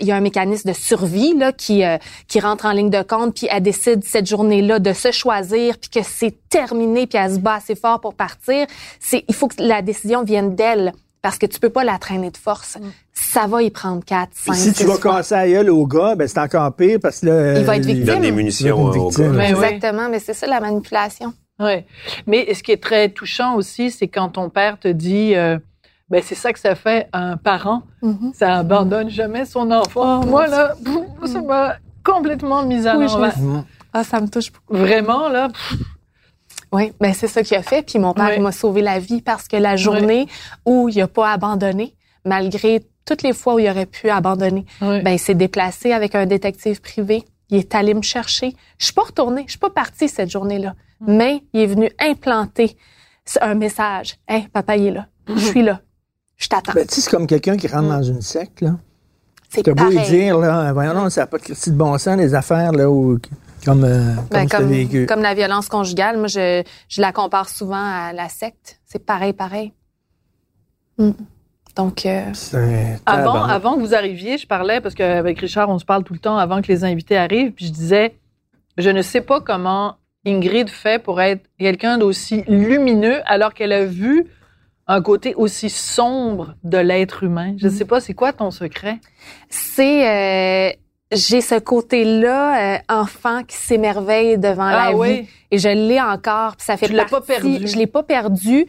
[0.00, 3.02] il y a un mécanisme de survie là qui euh, qui rentre en ligne de
[3.02, 7.34] compte, puis elle décide cette journée-là de se choisir, puis que c'est terminé, puis elle
[7.34, 8.66] se bat assez fort pour partir,
[8.98, 12.30] c'est il faut que la décision vienne d'elle parce que tu peux pas la traîner
[12.30, 12.78] de force.
[13.12, 15.16] Ça va y prendre quatre, Puis cinq, si tu six vas fois.
[15.18, 17.58] casser la gueule au gars, ben c'est encore pire parce que là.
[17.60, 18.02] Il va être victime.
[18.02, 19.24] Il donne des munitions Il va être une au victime.
[19.32, 19.38] gars.
[19.38, 19.64] Mais oui.
[19.64, 21.32] Exactement, mais c'est ça la manipulation.
[21.58, 21.86] Ouais.
[22.26, 25.58] Mais ce qui est très touchant aussi, c'est quand ton père te dit, euh,
[26.08, 28.32] ben c'est ça que ça fait un parent, Mhm.
[28.34, 30.20] ça abandonne jamais son enfant.
[30.22, 30.74] Oh, Moi là,
[31.26, 33.34] ça m'a complètement mise à Oui, l'envers.
[33.92, 34.74] Ah, ça me touche beaucoup.
[34.76, 35.74] Vraiment là, pff,
[36.72, 37.82] Oui, ben c'est ça qu'il a fait.
[37.82, 40.26] Puis mon père il m'a sauvé la vie parce que la journée
[40.66, 41.94] où il a pas abandonné,
[42.24, 46.26] malgré toutes les fois où il aurait pu abandonner, ben il s'est déplacé avec un
[46.26, 47.24] détective privé.
[47.50, 48.54] Il est allé me chercher.
[48.78, 50.74] Je suis pas retournée, je suis pas partie cette journée-là.
[51.00, 52.76] Mais il est venu implanter
[53.40, 54.16] un message.
[54.26, 55.06] Hey, papa, il est là.
[55.28, 55.80] Je suis là.
[56.36, 56.72] Je t'attends.
[56.72, 58.76] Ben, tu sais, c'est comme quelqu'un qui rentre dans une secte, là.
[59.48, 60.10] c'est T'as beau lui pareil.
[60.10, 63.18] dire, là, voyons, non, ça n'a pas de de bon sens, les affaires, là, où,
[63.64, 65.06] comme, euh, comme Ben, comme, vécu.
[65.06, 68.80] comme la violence conjugale, moi, je, je la compare souvent à la secte.
[68.86, 69.72] C'est pareil, pareil.
[70.96, 71.10] Mm.
[71.76, 72.32] Donc, euh,
[73.06, 76.18] Avant, avant que vous arriviez, je parlais, parce qu'avec Richard, on se parle tout le
[76.18, 78.16] temps avant que les invités arrivent, puis je disais,
[78.78, 79.96] je ne sais pas comment
[80.28, 84.26] Ingrid fait pour être quelqu'un d'aussi lumineux alors qu'elle a vu
[84.86, 87.54] un côté aussi sombre de l'être humain.
[87.58, 88.98] Je ne sais pas, c'est quoi ton secret?
[89.50, 90.08] c'est...
[90.08, 90.72] euh,
[91.10, 95.20] j'ai ce côté-là, euh, enfant qui s'émerveille devant Ah la oui?
[95.22, 95.28] vie.
[95.50, 96.56] Et je l'ai encore.
[96.56, 97.66] Puis ça fait Tu l'as pas perdu.
[97.66, 98.66] Je l'ai pas perdu.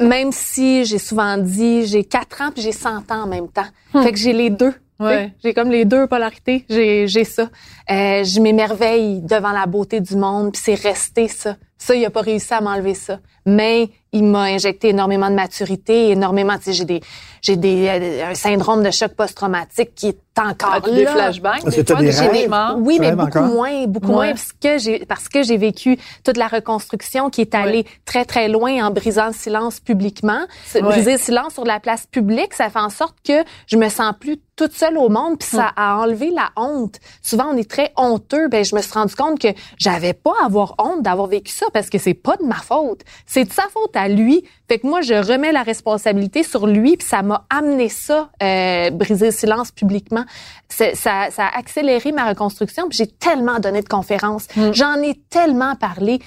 [0.00, 3.66] Même si j'ai souvent dit, j'ai 4 ans puis j'ai 100 ans en même temps.
[4.02, 4.72] Fait que j'ai les deux.
[5.00, 5.32] Ouais.
[5.42, 6.64] J'ai comme les deux polarités.
[6.68, 7.50] J'ai, j'ai ça.
[7.90, 11.56] Euh, je m'émerveille devant la beauté du monde, puis c'est resté ça.
[11.78, 13.18] Ça, il a pas réussi à m'enlever ça.
[13.46, 17.00] Mais il m'a injecté énormément de maturité, énormément, tu sais, j'ai des,
[17.42, 20.96] j'ai des, euh, un syndrome de choc post-traumatique qui est encore As-tu là.
[20.96, 22.54] des flashbacks, des fois, des rêves?
[22.78, 23.42] Oui, mais beaucoup encore?
[23.46, 24.14] moins, beaucoup Ouais.
[24.14, 28.24] moins parce que j'ai parce que j'ai vécu toute la reconstruction qui est allée très
[28.24, 30.40] très loin en brisant le silence publiquement.
[30.74, 30.80] Ouais.
[30.82, 34.12] Briser le silence sur la place publique, ça fait en sorte que je me sens
[34.18, 36.96] plus toute seule au monde, puis ça a enlevé la honte.
[37.22, 39.48] Souvent on est très honteux, ben je me suis rendu compte que
[39.78, 43.02] j'avais pas à avoir honte d'avoir vécu ça parce que c'est pas de ma faute,
[43.26, 44.44] c'est de sa faute à lui.
[44.68, 48.90] Fait que moi je remets la responsabilité sur lui, puis ça m'a amené ça euh,
[48.90, 50.24] briser le silence publiquement.
[50.68, 55.74] Ça, ça a accéléré ma reconstruction, puis j'ai tellement donné de conférences, j'en ai tellement
[55.76, 56.20] parlé.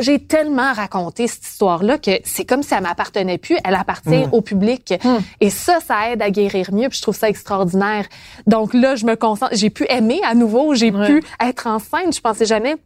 [0.00, 4.42] J'ai tellement raconté cette histoire-là que c'est comme si elle m'appartenait plus, elle appartient au
[4.42, 4.92] public.
[5.40, 8.04] Et ça, ça aide à guérir mieux, puis je trouve ça extraordinaire.
[8.46, 12.20] Donc là, je me concentre, j'ai pu aimer à nouveau, j'ai pu être enceinte, je
[12.20, 12.76] pensais jamais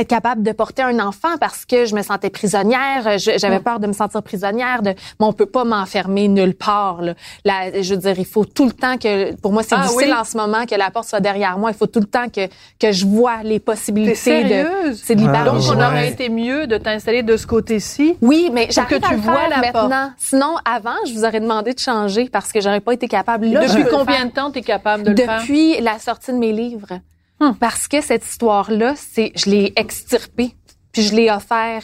[0.00, 3.86] être capable de porter un enfant parce que je me sentais prisonnière, j'avais peur de
[3.86, 7.02] me sentir prisonnière, de, mais on peut pas m'enfermer nulle part.
[7.02, 7.14] Là.
[7.44, 10.08] La- je veux dire, il faut tout le temps que, pour moi, c'est Ah difficile
[10.08, 10.14] oui?
[10.18, 11.70] en ce moment que la porte soit derrière moi.
[11.70, 14.92] Il faut tout le temps que que je vois les possibilités de.
[14.94, 15.44] C'est de Ah.
[15.44, 15.84] Donc, on Ouais.
[15.84, 18.16] aurait été mieux de t'installer de ce côté-ci.
[18.22, 19.88] Oui, mais j'arrive que à tu le vois faire la porte.
[19.90, 20.12] maintenant.
[20.18, 23.46] Sinon, avant, je vous aurais demandé de changer parce que j'aurais pas été capable.
[23.46, 25.40] Là, je Depuis combien de temps tu es capable de le faire?
[25.40, 27.00] Depuis la sortie de mes livres.
[27.48, 27.54] Hum.
[27.56, 30.54] Parce que cette histoire-là, c'est, je l'ai extirpée,
[30.92, 31.82] puis je l'ai offert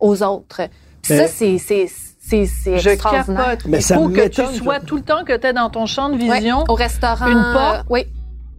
[0.00, 0.62] aux autres.
[1.02, 1.86] Puis Mais- ça, c'est, c'est,
[2.20, 3.44] c'est, c'est Je extraordinaire.
[3.44, 3.66] capote.
[3.66, 6.08] Mais Il faut que tu sois tout le temps que tu es dans ton champ
[6.08, 7.26] de Ouais, vision au restaurant.
[7.26, 7.80] une porte.
[7.80, 8.04] euh, oui.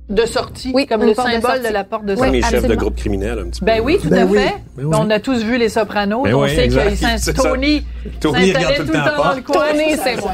[0.09, 1.73] de sortie, Oui, comme le de symbole de, sortie.
[1.73, 2.41] la porte de Oui, Comme sortie.
[2.41, 3.65] les chefs de groupe criminel, un petit peu.
[3.65, 4.37] Ben oui, tout Ben à oui.
[4.37, 4.53] fait.
[4.77, 4.95] Ben oui.
[4.97, 6.23] On a tous vu Les Sopranos.
[6.23, 6.69] Ben on oui, sait
[7.17, 7.33] ça.
[7.33, 7.83] Tony
[8.21, 9.67] Tony s'installait regarde tout le temps dans le coin.
[9.71, 10.31] Tony, c'est moi.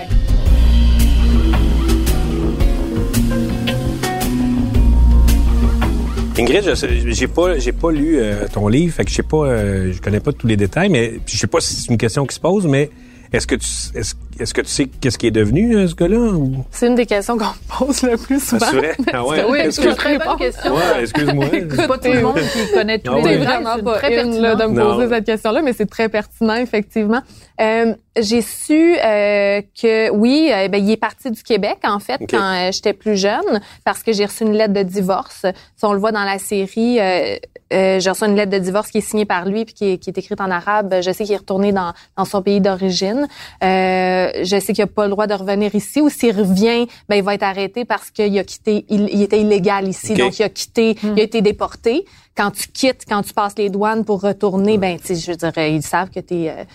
[6.38, 6.74] Ingrid,
[7.08, 10.02] j'ai pas, j'ai pas lu euh, ton livre, fait que je sais pas, euh, je
[10.02, 12.40] connais pas tous les détails, mais je sais pas si c'est une question qui se
[12.40, 12.90] pose, mais
[13.32, 16.18] est-ce que tu, est-ce, est-ce que tu sais qu'est-ce qui est devenu euh, ce gars-là
[16.18, 16.64] ou?
[16.72, 18.66] C'est une des questions qu'on me pose le plus souvent.
[18.66, 18.96] Ah, c'est vrai?
[19.14, 19.46] Ah ouais?
[19.50, 20.74] Oui, c'est une que- très bonne question.
[20.76, 21.46] Ouais, excuse-moi.
[21.52, 23.32] C'est pas tout le monde qui connaît tous Ah les ouais.
[23.34, 24.96] C'est vraiment C'est pas très là, de me Non.
[24.96, 27.22] poser cette question-là, mais c'est très pertinent, effectivement.
[27.62, 32.22] Euh, j'ai su euh, que, oui, euh, ben, il est parti du Québec, en fait,
[32.30, 35.45] quand euh, j'étais plus jeune, parce que j'ai reçu une lettre de divorce.
[35.76, 37.38] Si on le voit dans la série, euh,
[37.74, 39.97] euh, j'ai reçu une lettre de divorce qui est signée par lui puis qui est,
[39.97, 40.95] qui est écrite en arabe.
[41.01, 43.28] Je sais qu'il est retourné dans, dans son pays d'origine.
[43.64, 45.99] Euh, je sais qu'il n'a pas le droit de revenir ici.
[45.99, 49.41] Ou s'il revient, ben, il va être arrêté parce qu'il a quitté, il, il était
[49.41, 50.14] illégal ici.
[50.14, 52.05] Donc, il a quitté, il a été déporté.
[52.36, 55.38] Quand tu quittes, quand tu passes les douanes pour retourner, ben, tu sais, je veux
[55.38, 56.68] dire, ils savent que tu es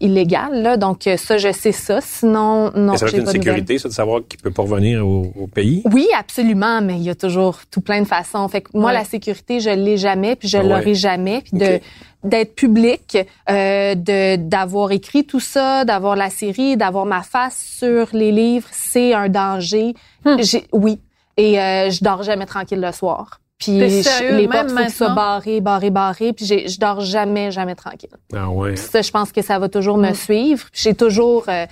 [0.00, 0.76] illégal, là.
[0.76, 2.00] Donc, euh, ça, je sais ça.
[2.00, 5.06] Sinon, non, Mais ça va être une sécurité, ça, de savoir qu'il peut pas revenir
[5.06, 5.82] au, au pays?
[5.92, 8.46] Oui, absolument, mais il y a toujours tout plein de façons.
[8.48, 8.94] Fait que moi, Ouais.
[8.98, 10.68] la sécurité, je l'ai jamais, puis je Ah ouais.
[10.68, 11.80] l'aurai jamais, puis de
[12.24, 13.18] d'être public,
[13.50, 18.68] euh, de d'avoir écrit tout ça, d'avoir la série, d'avoir ma face sur les livres,
[18.70, 19.94] c'est un danger.
[20.24, 20.36] Hmm.
[20.40, 21.00] J'ai oui,
[21.36, 23.40] et euh, je dors jamais tranquille le soir.
[23.58, 27.00] Puis sérieux, les même portes faut que soient barrées, barrées, barrées, puis j'ai- je dors
[27.00, 28.10] jamais, jamais tranquille.
[28.34, 28.74] Ah ouais.
[28.76, 30.66] Ça, je pense que ça va toujours me suivre.
[30.72, 31.66] J'ai toujours euh,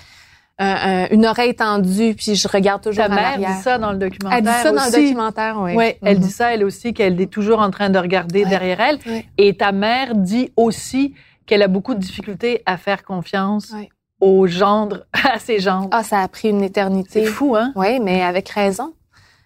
[0.60, 3.98] un- un- une oreille tendue, puis je regarde toujours Ta mère dit ça dans le
[3.98, 5.72] documentaire Elle dit ça dans le documentaire, oui.
[5.74, 6.22] Oui, elle Mhm.
[6.24, 8.50] dit ça, elle aussi, qu'elle est toujours en train de regarder Ouais.
[8.50, 8.98] derrière elle.
[9.06, 9.26] Ouais.
[9.38, 11.14] Et ta mère dit aussi
[11.46, 13.88] qu'elle a beaucoup de difficultés à faire confiance Ouais.
[14.20, 15.88] aux gendres, à ses gendres.
[15.90, 17.24] Ah, ça a pris une éternité.
[17.24, 17.72] c'est fou, hein?
[17.74, 18.92] Oui, mais avec raison.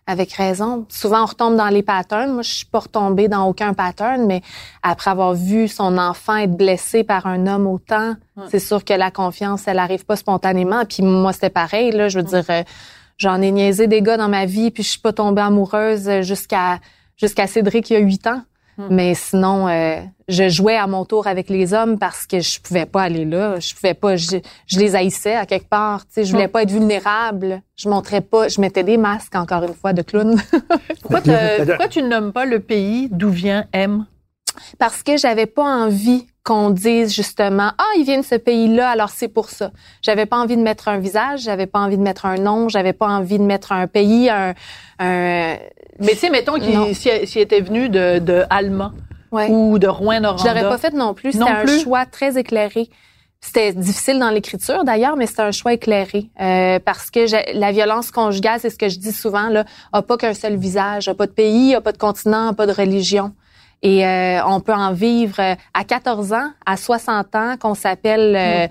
[0.07, 0.85] Avec raison.
[0.91, 2.31] Souvent, on retombe dans les patterns.
[2.33, 4.43] Moi, je suis pas retombée dans aucun pattern, mais
[4.83, 8.45] après avoir vu son enfant être blessé par un homme autant, Ouais.
[8.51, 10.85] c'est sûr que la confiance, elle arrive pas spontanément.
[10.85, 11.91] Puis moi, c'était pareil.
[11.93, 12.63] Là, je veux dire, euh,
[13.17, 16.21] j'en ai niaisé des gars dans ma vie, puis je suis pas tombée amoureuse euh,
[16.23, 16.81] jusqu'à
[17.17, 18.43] jusqu'à Cédric il y a huit ans.
[18.77, 18.89] Hmm.
[18.91, 22.87] Mais sinon, euh, je jouais à mon tour avec les hommes parce que je pouvais
[22.87, 23.61] pas aller là.
[23.61, 24.17] Je pouvais pas.
[24.17, 26.05] Je, je les haïssais à quelque part.
[26.07, 26.51] Tu sais, je voulais Hmm.
[26.51, 27.63] pas être vulnérable.
[27.77, 28.49] Je montrais pas.
[28.49, 30.41] Je mettais des masques encore une fois de clown
[31.03, 34.07] Pourquoi, te- pourquoi tu ne nommes pas le pays d'où vient M?
[34.79, 39.09] parce que j'avais pas envie qu'on dise justement ah il vient de ce pays-là alors
[39.11, 39.73] c'est pour ça.
[40.01, 41.41] J'avais pas envie de mettre un visage.
[41.41, 42.69] J'avais pas envie de mettre un nom.
[42.69, 44.31] J'avais pas envie de mettre un pays.
[44.31, 44.55] Un,
[45.01, 45.57] un
[46.01, 48.93] Mais tu sais, mettons qu'il s'il était venu de, de Allemand
[49.33, 49.49] ouais.
[49.51, 50.55] ou de Je Rouen-Noranda.
[50.55, 51.33] l'aurais pas fait non plus.
[51.33, 52.89] C'était un choix très éclairé.
[53.41, 58.11] C'était difficile dans l'écriture d'ailleurs, mais c'était un choix éclairé euh, parce que la violence
[58.11, 61.27] conjugale, c'est ce que je dis souvent, là, a pas qu'un seul visage, a pas
[61.27, 63.33] de pays, a pas de continent, a pas de religion.
[63.83, 68.35] Et euh, on peut en vivre euh, à 14 ans, à 60 ans, qu'on s'appelle
[68.35, 68.67] euh,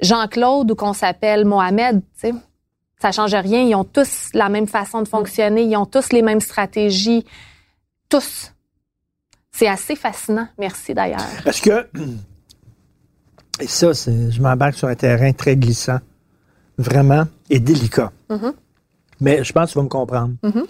[0.00, 2.00] Jean-Claude ou qu'on s'appelle Mohamed.
[2.20, 2.34] Tu sais,
[3.02, 3.62] ça change rien.
[3.62, 5.64] Ils ont tous la même façon de fonctionner.
[5.64, 7.24] Ils ont tous les mêmes stratégies.
[8.08, 8.52] Tous.
[9.50, 10.46] C'est assez fascinant.
[10.58, 11.26] Merci d'ailleurs.
[11.44, 11.86] Parce que,
[13.60, 15.98] et ça, c'est- je m'embarque sur un terrain très glissant,
[16.78, 18.12] vraiment, et délicat.
[18.30, 18.52] Mhm.
[19.20, 20.34] Mais je pense que tu vas me comprendre.
[20.42, 20.64] Mhm.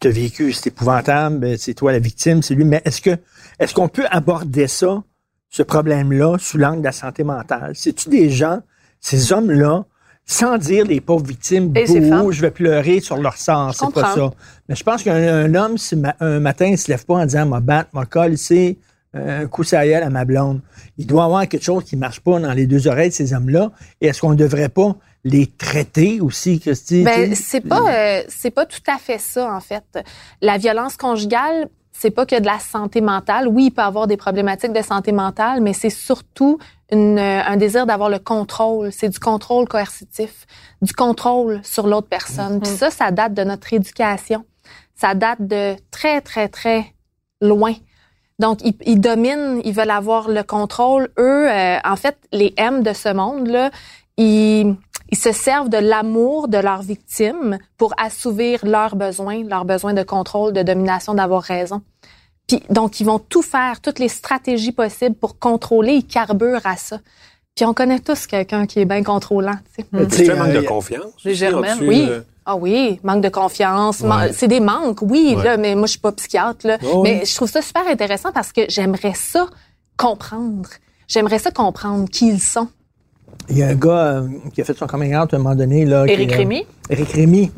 [0.00, 2.64] Tu as vécu, c'est épouvantable, ben, c'est toi la victime, c'est lui.
[2.64, 3.16] Mais est-ce que
[3.58, 5.02] est-ce qu'on peut aborder ça,
[5.48, 7.72] ce problème-là, sous l'angle de la santé mentale?
[7.74, 8.60] C'est-tu des gens,
[9.00, 9.84] ces hommes-là,
[10.26, 14.14] sans dire les pauvres victimes, bouh, je vais pleurer sur leur sort, Je c'est pas
[14.14, 14.30] ça.
[14.68, 17.26] Mais je pense qu'un un homme, si ma- un matin, il se lève pas en
[17.26, 18.76] disant, m'a battre, m'a colle, c'est
[19.12, 20.60] un coup gueule à ma blonde.
[20.98, 23.32] Il doit y avoir quelque chose qui marche pas dans les deux oreilles de ces
[23.32, 23.70] hommes-là.
[24.00, 27.02] Et est-ce qu'on ne devrait pas les traiter aussi, Christy?
[27.04, 29.84] Ben, c'est pas, euh, c'est pas tout à fait ça, en fait.
[30.40, 33.48] La violence conjugale, c'est pas que de la santé mentale.
[33.48, 36.58] Oui, il peut avoir des problématiques de santé mentale, mais c'est surtout
[36.90, 38.92] une, euh, un désir d'avoir le contrôle.
[38.92, 40.46] C'est du contrôle coercitif,
[40.82, 42.60] du contrôle sur l'autre personne.
[42.60, 44.44] Puis ça, ça date de notre éducation.
[44.96, 46.92] Ça date de très, très, très
[47.40, 47.74] loin.
[48.40, 51.08] Donc, ils, ils dominent, ils veulent avoir le contrôle.
[51.18, 53.70] Eux, euh, en fait, les M de ce monde-là,
[54.16, 54.76] ils,
[55.10, 60.02] ils se servent de l'amour de leurs victimes pour assouvir leurs besoins, leurs besoins de
[60.02, 61.82] contrôle, de domination, d'avoir raison.
[62.46, 65.94] Puis, donc, ils vont tout faire, toutes les stratégies possibles pour contrôler.
[65.94, 66.98] Ils carburent à ça.
[67.54, 69.54] Puis, on connaît tous quelqu'un qui est bien contrôlant.
[69.76, 70.30] tu sais.
[70.30, 71.12] Un manque euh, de confiance.
[71.24, 72.06] Les aussi, germaines, là-dessus, Oui.
[72.10, 74.00] euh, Ah oui, manque de confiance.
[74.00, 74.32] Ouais.
[74.32, 75.44] C'est des manques, oui, Ouais.
[75.44, 76.66] là, mais moi, je suis pas psychiatre.
[76.66, 76.76] Là.
[76.92, 77.26] Oh, mais oui.
[77.26, 79.46] je trouve ça super intéressant parce que j'aimerais ça
[79.96, 80.68] comprendre.
[81.08, 82.68] J'aimerais ça comprendre qui ils sont.
[83.50, 85.54] Il y a un gars euh, qui a fait son coming out à un moment
[85.54, 85.84] donné.
[85.84, 86.66] Là, Éric qui, euh, Rémy?
[86.90, 87.50] Éric Rémy.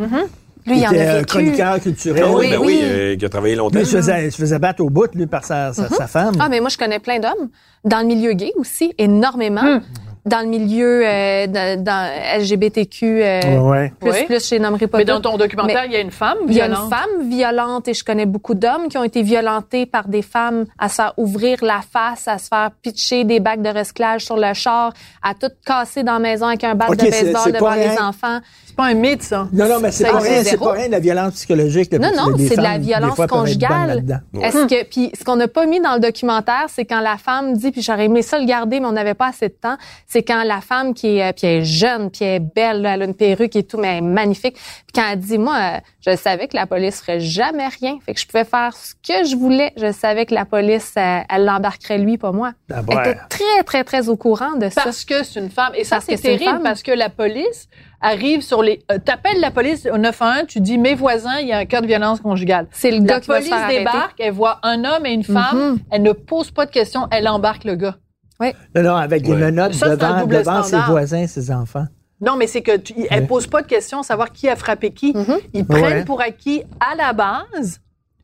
[0.67, 1.27] Lui, qui il en était a euh, vécu.
[1.27, 2.25] chroniqueur culturel.
[2.27, 2.81] Ah oui, Oui, ben oui, oui.
[2.83, 3.77] euh, qui a travaillé longtemps.
[3.79, 6.07] Lui, il se faisait, il se faisait battre au bout, lui, par sa, sa, sa
[6.09, 6.35] femme.
[6.41, 7.49] Ah, mais moi, je connais plein d'hommes.
[7.85, 9.81] Dans le milieu gay aussi, énormément.
[10.27, 12.11] Dans le milieu euh, dans, dans
[12.41, 14.25] LGBTQ, euh, Ouais, plus, Oui.
[14.27, 16.37] plus, je les nommerai pas Mais dans ton documentaire, Mais- il y a une femme
[16.49, 16.91] Il y a une violente.
[16.91, 20.89] femme violente et je connais beaucoup d'hommes qui ont été violentés par des femmes à
[20.89, 24.53] se faire ouvrir la face, à se faire pitcher des bacs de recyclage sur le
[24.55, 27.77] char, à tout casser dans la maison avec un bat de c'est- baseball devant pas
[27.77, 28.41] les enfants.
[28.67, 29.49] C'est pas un mythe, ça.
[29.53, 31.93] Non, non, mais c'est pas rien, c'est pas rien de la violence psychologique.
[31.93, 33.87] Non, non, c'est de la violence fois, conjugale.
[33.89, 34.19] là-dedans.
[34.43, 37.55] Est-ce que puis ce qu'on n'a pas mis dans le documentaire, c'est quand la femme
[37.57, 39.77] dit puis j'aurais aimé ça le garder mais on n'avait pas assez de temps,
[40.17, 42.81] c'est quand la femme qui est euh, puis elle est jeune, puis elle est belle,
[42.81, 44.55] là, elle a une perruque et tout mais elle est magnifique.
[44.55, 48.15] Puis quand elle dit moi euh, je savais que la police ferait jamais rien, fait
[48.15, 51.45] que je pouvais faire ce que je voulais, je savais que la police euh, elle
[51.45, 52.53] l'embarquerait lui pas moi.
[52.73, 54.83] Ah, Elle était très très très au courant de ça.
[54.85, 55.73] Parce que c'est une femme.
[55.75, 56.63] Et ça, Parce c'est que c'est une terrible femme.
[56.63, 57.69] parce que la police
[58.01, 58.81] arrive sur les.
[58.91, 61.81] euh, T'appelles la police au 911, tu dis mes voisins, il y a un cas
[61.83, 62.67] de violence conjugale.
[62.71, 63.79] C'est le La gars qui va se police arrêter.
[63.81, 65.79] débarque, elle voit un homme et une femme, Mhm.
[65.91, 67.97] elle ne pose pas de questions, elle embarque le gars.
[68.41, 69.39] Non, non, avec des Ouais.
[69.39, 71.87] menottes Ça, devant, ses voisins, ses enfants.
[72.21, 75.13] Non, mais c'est que tu, elle pose pas de questions, savoir qui a frappé qui.
[75.15, 75.39] Mhm.
[75.53, 76.05] Ils prennent Ouais.
[76.05, 77.81] pour acquis à la base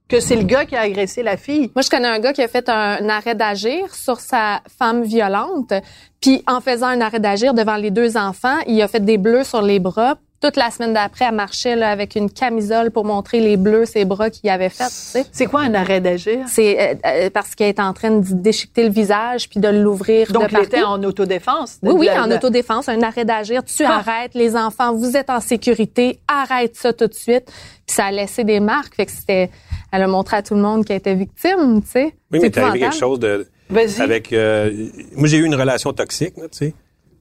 [0.09, 1.71] que c'est le gars qui a agressé la fille.
[1.75, 5.73] Moi, je connais un gars qui a fait un, arrêt d'agir sur sa femme violente.
[6.21, 9.45] Puis, en faisant un arrêt d'agir devant les deux enfants, il a fait des bleus
[9.45, 10.17] sur les bras.
[10.43, 14.05] Toute la semaine d'après, elle marchait là, avec une camisole pour montrer les bleus, ses
[14.05, 14.87] bras qu'il avait fait.
[14.89, 15.25] Tu sais.
[15.31, 16.41] C'est quoi un arrêt d'agir?
[16.49, 20.33] C'est euh, euh, parce qu'elle est en train de déchiqueter le visage puis de l'ouvrir
[20.33, 20.67] Donc, de partout.
[20.67, 21.79] était en autodéfense.
[21.83, 23.63] Oui, oui, La- en autodéfense, un arrêt d'agir.
[23.65, 23.99] Tu Ah.
[24.05, 27.45] arrêtes les enfants, vous êtes en sécurité, arrête ça tout de suite.
[27.87, 29.49] Puis ça a laissé des marques, fait que c'était,
[29.93, 32.15] elle a montré à tout le monde qu'elle était victime, tu sais.
[32.33, 33.47] Oui, mais t'es arrivé quelque chose de.
[33.71, 34.01] Vas-y.
[34.03, 34.33] Avec.
[34.33, 34.71] euh,
[35.15, 36.75] moi, j'ai eu une relation toxique, là, tu sais.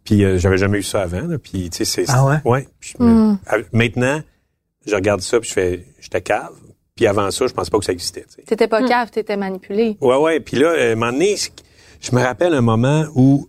[0.04, 1.22] Puis euh, j'avais jamais eu ça avant.
[1.28, 2.06] Là, puis tu sais, c'est.
[2.10, 2.38] Ah ouais?
[2.46, 2.68] Ouais.
[2.80, 4.22] Puis à- Maintenant,
[4.86, 6.50] je regarde ça puis je fais, j'étais cave.
[6.96, 8.26] Puis avant ça, je pensais pas que ça existait.
[8.28, 8.42] tu sais.
[8.44, 9.98] T'étais pas cave, t'étais manipulé.
[10.02, 10.40] Ouais, ouais.
[10.40, 11.36] Puis là, euh, à un moment donné,
[12.02, 13.48] je me rappelle un moment où,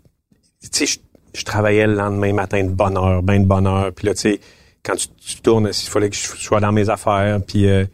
[0.63, 0.99] tu sais, je,
[1.39, 3.93] je travaillais le lendemain matin de bonne heure, ben de bonne heure.
[3.93, 4.41] Puis là, tu sais,
[4.83, 7.41] quand tu, tu tournes, il fallait que je sois dans mes affaires.
[7.47, 7.85] Puis, euh,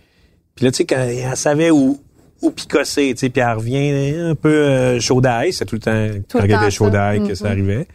[0.54, 1.98] puis là, tu sais, quand elle savait où,
[2.42, 5.52] où picosser, tu sais, puis elle revient un peu euh, chaud d'ail.
[5.52, 6.90] C'est tout le temps quand le était temps, chaud ça.
[6.90, 7.50] d'ail que ça Mhm.
[7.52, 7.88] arrivait.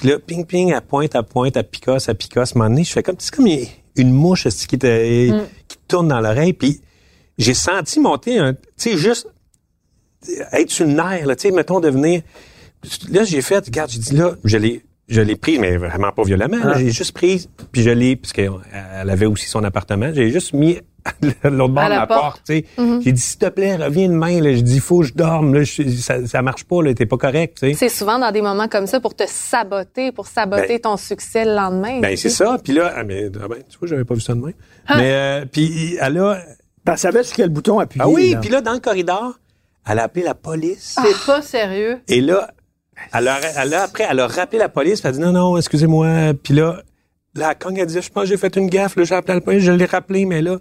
[0.00, 2.50] Puis là, ping, ping, elle pointe, elle pointe, elle picosse, elle picosse.
[2.50, 3.48] À un moment donné, je fais comme, c'est comme
[3.96, 5.28] une mouche qui, te,
[5.68, 6.54] qui te tourne dans l'oreille?
[6.54, 6.80] Puis
[7.36, 9.28] j'ai senti monter un, tu sais, juste
[10.52, 12.22] être sur le nerf, là, tu sais, mettons, devenir...
[13.10, 16.22] Là, j'ai fait, regarde, j'ai dit, là, je l'ai, je l'ai prise, mais vraiment pas
[16.22, 16.56] violemment.
[16.62, 16.78] Ah.
[16.78, 20.78] J'ai juste prise, puis je l'ai, parce qu'elle avait aussi son appartement, j'ai juste mis
[20.78, 20.80] à
[21.44, 22.20] l'autre bord À de la porte.
[22.20, 22.64] porte, tu sais.
[23.02, 24.52] J'ai dit, s'il te plaît, reviens demain, là.
[24.52, 25.62] J'ai dit, il faut que je dorme, là.
[25.62, 26.92] Je- ça, ça marche pas, là.
[26.94, 27.74] T'es pas correct, tu sais.
[27.74, 31.44] C'est souvent dans des moments comme ça pour te saboter, pour saboter Ben- ton succès
[31.44, 32.00] le lendemain.
[32.00, 32.58] Ben, c'est ça.
[32.62, 34.52] Puis là, ah, mais, ah ben, tu vois, j'avais pas vu ça de même.
[34.96, 36.38] Mais, euh, puis elle a,
[36.86, 38.02] Elle savait sur quel bouton appuyer.
[38.04, 39.38] ah oui, puis là, dans le corridor,
[39.88, 40.96] elle a appelé la police.
[41.02, 41.98] C'est pas sérieux.
[42.08, 42.50] Et là,
[43.14, 45.32] elle a, elle a- après, elle a rappelé la police, puis elle a dit non,
[45.32, 46.32] non, excusez-moi.
[46.42, 46.82] Puis là,
[47.34, 49.40] la cogne, elle dit, je pense que j'ai fait une gaffe, là, j'ai appelé la
[49.40, 50.56] police, je l'ai rappelé, mais là,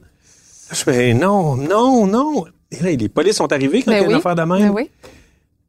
[0.71, 2.45] je fais non, non, non.
[2.71, 4.59] Et là, les polices sont arrivés quand Ben il y a une affaire de même.
[4.61, 4.89] Ben oui.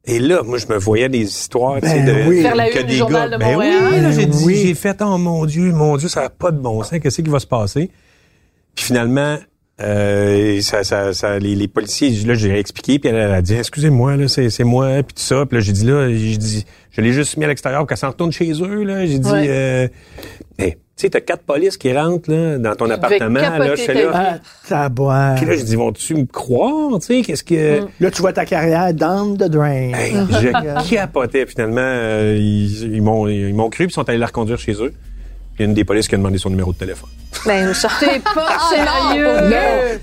[0.05, 2.41] Et là, moi, je me voyais des histoires, tu sais, Ben de oui.
[2.41, 3.37] Faire la que une du des Journal gars.
[3.37, 3.83] de ben Montréal.
[3.91, 4.55] oui, là, j'ai Ben dit, oui.
[4.65, 6.99] j'ai fait, oh mon Dieu, mon Dieu, ça n'a pas de bon sens.
[6.99, 7.91] Qu'est-ce qui va se passer?
[8.75, 9.37] Puis finalement,
[9.81, 13.55] euh, ça, ça, ça, les, les policiers, là, j'ai expliqué, puis elle, elle a dit,
[13.55, 15.45] excusez-moi, là, c'est, c'est moi, puis tout ça.
[15.45, 17.97] Puis là, j'ai dit, là, j'ai dit, je l'ai juste mis à l'extérieur pour qu'elle
[17.97, 19.05] s'en retourne chez eux, là.
[19.05, 19.45] J'ai dit, Ouais.
[19.49, 19.87] euh,
[20.59, 24.39] hey, tu sais, t'as quatre polices qui rentrent, là, dans ton appartement, là, je là.
[24.69, 24.89] Ah.
[25.37, 27.81] Puis là, j'ai dit, vont-tu me croire, tu sais, qu'est-ce que...
[27.99, 29.91] Là, tu vois ta carrière down the drain.
[29.93, 31.45] Hey, je capotais.
[31.47, 34.73] Finalement, euh, ils, ils m'ont ils m'ont cru puis ils sont allés la reconduire chez
[34.73, 34.93] eux.
[35.57, 37.09] Il y a une des polices qui a demandé son numéro de téléphone.
[37.45, 39.99] Ben, je- T'es pas non, sérieux.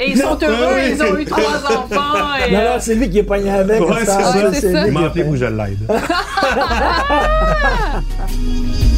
[0.00, 0.94] Et ils sont heureux, Oui.
[0.96, 2.34] ils ont eu trois enfants.
[2.48, 3.80] Et, Non, non, c'est lui qui est pogné avec.
[3.80, 4.52] Ouais, ça, c'est ça.
[4.52, 4.80] c'est C'est ça.
[4.82, 5.78] lui Il m'a appelé pour que je l'aide.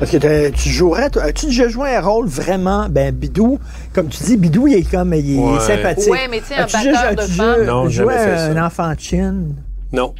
[0.00, 3.58] Parce que tu jouerais, as-tu déjà joué un rôle vraiment, ben, Bidou,
[3.92, 5.60] comme tu dis, Bidou, il est comme, il est Ouais.
[5.60, 6.10] sympathique.
[6.10, 9.54] Ouais, mais tu sais, un batteur de déjà Non, jamais fait un enfant de chine?
[9.92, 10.14] Non.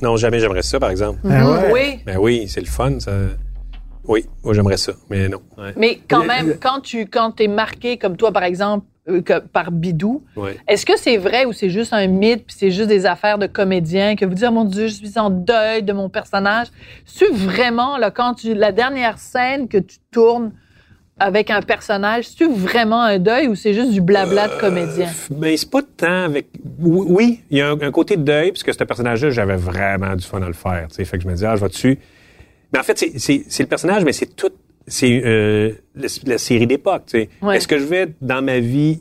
[0.00, 1.18] Non, jamais j'aimerais ça, par exemple.
[1.24, 1.70] Ben ouais?
[1.72, 3.12] Oui, Ben oui, c'est le fun, ça.
[4.06, 5.42] Oui, moi j'aimerais ça, mais non.
[5.58, 5.74] Ouais.
[5.76, 8.86] mais quand même, quand tu quand es marqué comme toi, par exemple,
[9.24, 10.22] que- par Bidou,
[10.66, 13.46] est-ce que c'est vrai ou c'est juste un mythe puis c'est juste des affaires de
[13.46, 16.68] comédiens que vous dites, oh mon Dieu, je suis en deuil de mon personnage?
[17.04, 20.52] C'est vraiment, là, quand tu, la dernière scène que tu tournes
[21.20, 25.08] avec un personnage, c'est vraiment un deuil ou c'est juste du blabla de comédien?
[25.30, 26.46] Ben, c'est pas tant avec.
[26.78, 30.24] Oui, il y a un, un côté de deuil, puisque ce personnage-là, j'avais vraiment du
[30.24, 30.86] fun à le faire.
[30.92, 31.98] Fait que je me dis, ah, je vais dessus.
[32.72, 34.50] Mais en fait, c'est le personnage, mais c'est tout.
[34.88, 37.02] C'est euh, la, la série d'époque.
[37.06, 37.28] tu sais.
[37.42, 37.56] Ouais.
[37.56, 39.00] Est-ce que je vais, dans ma vie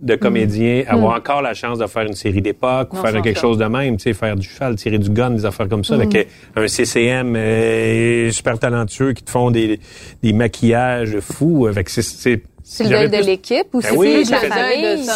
[0.00, 3.56] de comédien, avoir encore la chance de faire une série d'époque ou faire quelque chose
[3.56, 6.14] de même, tu sais, faire du cheval, tirer du gun, des affaires comme ça, avec
[6.14, 6.24] euh,
[6.54, 9.80] un CCM euh, super talentueux qui te font des,
[10.22, 11.66] des maquillages fous.
[11.66, 12.42] Avec, c'est,
[12.80, 14.38] deuil de l'équipe ou Ben c'est oui, ça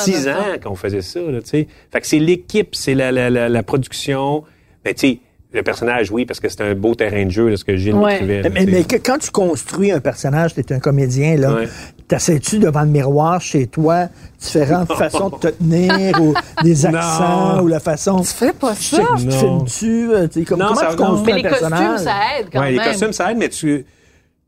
[0.03, 1.68] six ans qu'on faisait ça, là, tu sais.
[1.93, 4.45] Fait que c'est l'équipe, c'est la, la, la, la production.
[4.85, 5.18] Ben, tu sais,
[5.53, 7.94] le personnage, oui, parce que c'est un beau terrain de jeu, là, ce que Gilles
[7.94, 8.12] Ouais.
[8.12, 8.42] m'écrivait.
[8.42, 11.68] là, Mais, que- quand tu construis un personnage, tu es un comédien, là, Ouais.
[12.07, 14.09] t'essaies-tu devant le miroir chez toi
[14.40, 17.62] différentes façons de te tenir ou des accents Non.
[17.62, 18.20] ou la façon.
[18.20, 19.03] Tu fais pas Tu, ça?
[19.18, 20.12] tu filmes-tu?
[20.12, 22.46] euh, tu sais, comme, Non, comment ça- tu construis Mais un les costumes, ça aide
[22.53, 22.80] quand Ouais, même.
[22.84, 23.84] les costumes, ça aide, mais tu,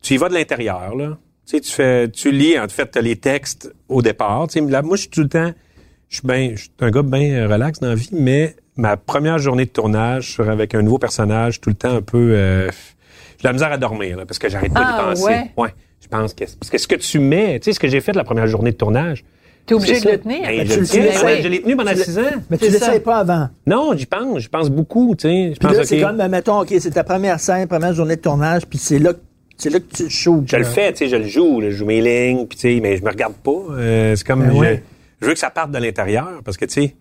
[0.00, 1.18] tu y vas de l'intérieur, là.
[1.44, 4.46] Tu sais, tu fais, tu lis, en fait, t'as les textes au départ.
[4.48, 5.50] Tu sais, là, moi, je suis tout le temps,
[6.08, 9.38] je suis bien, je suis un gars bien relax dans la vie, mais ma première
[9.38, 12.68] journée de tournage, je suis avec un nouveau personnage, tout le temps un peu, euh,
[13.38, 15.32] j'ai de la misère à dormir, là, parce que j'arrête pas Ah, d'y penser.
[15.56, 15.74] ouais?
[16.00, 18.12] Je pense que, parce que ce que tu mets, tu sais, ce que j'ai fait
[18.14, 19.24] la première journée de tournage.
[19.64, 20.42] T'es obligé de le tenir.
[20.42, 22.22] Ben, je tu le le tiens, ouais, je l'ai tenu pendant tu le- six ans.
[22.50, 23.48] Mais tu l'essayes pas avant.
[23.66, 25.52] Non, j'y pense, j'y pense beaucoup, tu sais.
[25.54, 28.20] Je pense, là, c'est comme, ben, mettons, OK, c'est ta première scène, première journée de
[28.20, 29.20] tournage, puis c'est là, que-
[29.56, 30.48] c'est là que tu shootes.
[30.50, 32.74] Je le fais, tu sais, je le joue, là, je joue mes lignes, puis tu
[32.74, 33.52] sais, mais je me regarde pas.
[33.70, 34.82] Euh, c'est comme Ben je, ouais.
[35.20, 36.96] je veux que ça parte de l'intérieur parce que tu sais,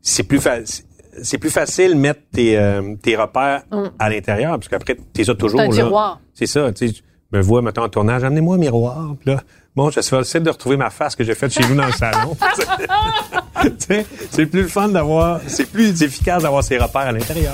[0.00, 0.86] c'est plus facile.
[1.22, 3.62] C'est plus facile de mettre tes, euh, tes repères
[3.98, 5.60] à l'intérieur, parce qu'après, t'es ça toujours.
[5.60, 5.64] Mm.
[5.72, 5.84] C'est un là.
[5.88, 6.20] tiroir.
[6.34, 6.94] C'est ça, tu sais.
[7.32, 9.14] Je me vois, mettons, en tournage, amenez-moi un miroir.
[9.20, 9.40] Puis là,
[9.76, 11.92] bon, je vais essayer de retrouver ma face que j'ai faite chez vous dans le
[11.92, 12.36] salon.
[13.62, 17.52] Tu sais, c'est plus le fun d'avoir, c'est plus efficace d'avoir ses repères à l'intérieur.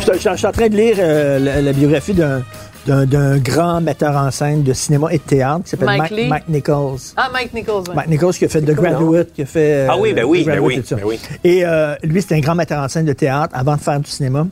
[0.00, 2.42] Je, je- je suis en train de lire euh, la, la biographie d'un,
[2.86, 6.10] d'un, d'un grand metteur en scène de cinéma et de théâtre qui s'appelle Mike Mike,
[6.12, 6.28] Lee.
[6.28, 6.98] Mike Nichols.
[7.16, 7.94] Ah, Mike Nichols, ouais.
[7.94, 8.70] Mike Nichols qui a fait The?
[8.72, 9.74] Graduate, qui a fait...
[9.74, 11.18] euh, Ah oui, ben The oui, ben oui, ben oui.
[11.42, 14.10] Et euh, lui, c'était un grand metteur en scène de théâtre avant de faire du
[14.10, 14.46] cinéma.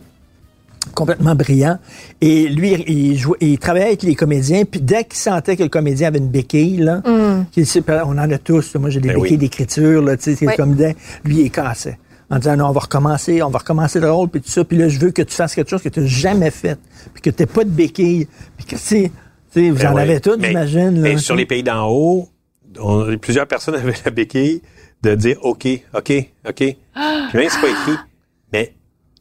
[0.94, 1.78] Complètement brillant.
[2.20, 5.68] Et lui, il, jouait, il travaillait avec les comédiens, puis dès qu'il sentait que le
[5.68, 7.00] comédien avait une béquille, là,
[7.52, 9.38] qu'il sait, on en a tous, là, moi j'ai des Ben béquilles oui.
[9.38, 10.56] d'écriture, là, tu sais, c'est Ouais.
[10.56, 11.98] comme des- lui, il cassait.
[12.34, 14.78] En disant, non, on va recommencer, on va recommencer le rôle, puis tout ça, puis
[14.78, 16.78] là, je veux que tu fasses quelque chose que tu n'as jamais fait,
[17.12, 18.26] puis que tu pas de béquille,
[18.56, 19.12] puis que, tu sais,
[19.52, 20.94] tu sais, vous Ben en avez tous, Mais- j'imagine.
[20.94, 21.40] là, mais sur sais.
[21.40, 22.28] les pays d'en haut,
[22.80, 24.62] on- plusieurs personnes avaient la béquille
[25.02, 26.12] de dire OK, OK,
[26.48, 26.54] OK.
[26.56, 26.76] Puis
[27.34, 27.96] même si c'est pas écrit,
[28.50, 28.72] mais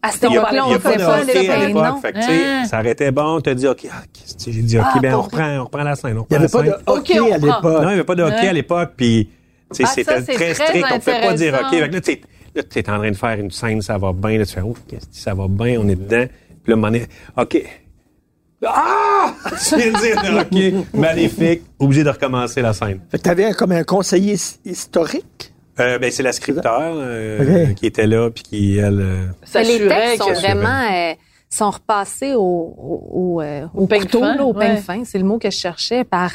[0.02, 1.50] À cette il y a, époque-là, il y on a ne de pas OK les
[1.50, 2.02] à l'époque.
[2.02, 2.66] Fait que, sais, Ah.
[2.66, 3.88] ça été bon, t'as dit OK.
[3.92, 6.18] Ah, qu'est-ce que j'ai dit OK, Ah, ben on reprend, on reprend la scène.
[6.18, 7.64] On Il n'y avait pas de OK, on à l'époque.
[7.64, 8.48] Non, il n'y avait pas de Ouais.
[8.48, 9.30] à l'époque, puis
[9.74, 10.86] tu sais, Ah, c'était c'est très strict.
[10.92, 11.70] On ne pouvait pas dire OK.
[11.72, 12.22] Fait que là, tu
[12.56, 14.38] là, tu es en train de faire une scène, ça va bien.
[14.38, 16.26] Là, tu fais Ouf, qu'est-ce que ça va bien, on est dedans.
[16.64, 17.06] Puis là, moment donné,
[17.38, 17.64] OK.
[18.66, 19.34] Ah!
[19.68, 23.00] Tu viens de dire OK, maléfique, obligé de recommencer la scène.
[23.10, 25.54] Fait que t'avais comme un conseiller his- historique?
[25.80, 29.00] Euh, ben, c'est la scripteur euh, qui était là, puis qui, elle...
[29.00, 31.14] euh, les textes sont vraiment euh,
[31.50, 34.78] sont repassés au, au, au, euh, au couteau, fin, là, au ouais.
[34.78, 35.04] fin.
[35.06, 36.32] C'est le mot que je cherchais par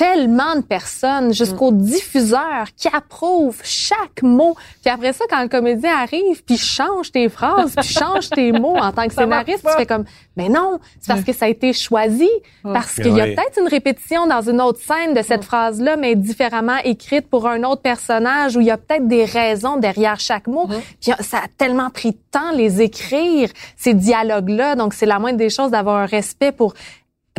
[0.00, 4.56] tellement de personnes jusqu'aux diffuseurs qui approuvent chaque mot.
[4.80, 8.78] Puis après ça, quand le comédien arrive, puis change tes phrases, puis change tes mots
[8.78, 10.06] en tant que scénariste, tu fais comme,
[10.38, 12.30] mais non, c'est parce que ça a été choisi,
[12.62, 16.16] parce qu'il y a peut-être une répétition dans une autre scène de cette phrase-là, mais
[16.16, 20.46] différemment écrite pour un autre personnage, où il y a peut-être des raisons derrière chaque
[20.46, 20.66] mot.
[21.02, 24.76] Puis ça a tellement pris de temps les écrire, ces dialogues-là.
[24.76, 26.72] Donc c'est la moindre des choses d'avoir un respect pour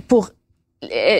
[0.07, 0.29] pour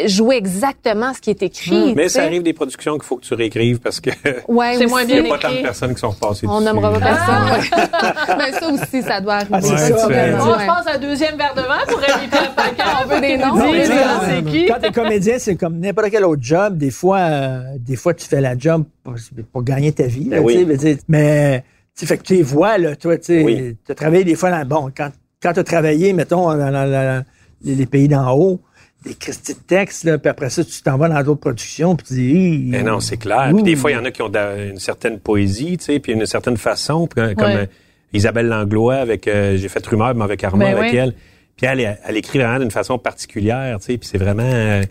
[0.07, 1.93] jouer exactement ce qui est écrit.
[1.95, 4.09] Mais tu ça arrive des productions qu'il faut que tu réécrives parce que
[4.47, 6.61] Ouais, C'est moins il n'y bien a pas tant de personnes qui sont repassées On
[6.61, 8.37] nommera pas personne.
[8.39, 9.51] Mais ça aussi, ça doit arriver.
[9.53, 10.65] Ah, ça, ben, Ouais.
[10.65, 12.83] pense à un deuxième verre de vin pour Rémi Pierre Paquin.
[13.03, 14.65] On veut Des noms, on on c'est qui?
[14.65, 16.77] Quand t'es comédien, c'est comme n'importe quel autre job.
[16.77, 19.13] Des fois, euh, des fois, tu fais la job pour,
[19.51, 20.25] pour gagner ta vie.
[20.29, 20.65] là, Ben oui.
[20.67, 21.63] mais tu Mais,
[21.95, 23.43] fait que tu les vois, là, toi, tu sais.
[23.43, 23.77] Oui.
[23.85, 26.71] Tu as travaillé des fois dans, bon, quand, quand tu as travaillé, mettons, dans, dans-
[26.91, 27.23] dans
[27.63, 28.59] les, les pays d'en haut,
[29.03, 32.05] des Christy de textes, là, puis après ça, tu t'en vas dans d'autres productions, puis
[32.07, 33.51] tu dis, Mais non, c'est clair.
[33.53, 36.11] Puis des fois, il y en a qui ont une certaine poésie, tu sais, puis
[36.13, 37.55] une certaine façon, puis, comme Ouais.
[37.55, 37.65] euh,
[38.13, 41.13] Isabelle Langlois avec euh, j'ai fait rumeur mais avec Armand Ben avec elle.
[41.57, 44.83] Puis elle, elle, elle écrit vraiment d'une façon particulière, tu sais, puis c'est vraiment euh,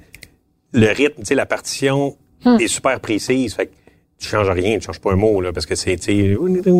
[0.72, 2.56] le rythme, tu sais, la partition Hmm.
[2.58, 3.52] est super précise.
[3.54, 3.72] Fait que
[4.20, 6.36] tu changes rien, tu changes pas un mot là, parce que c'est, tu sais,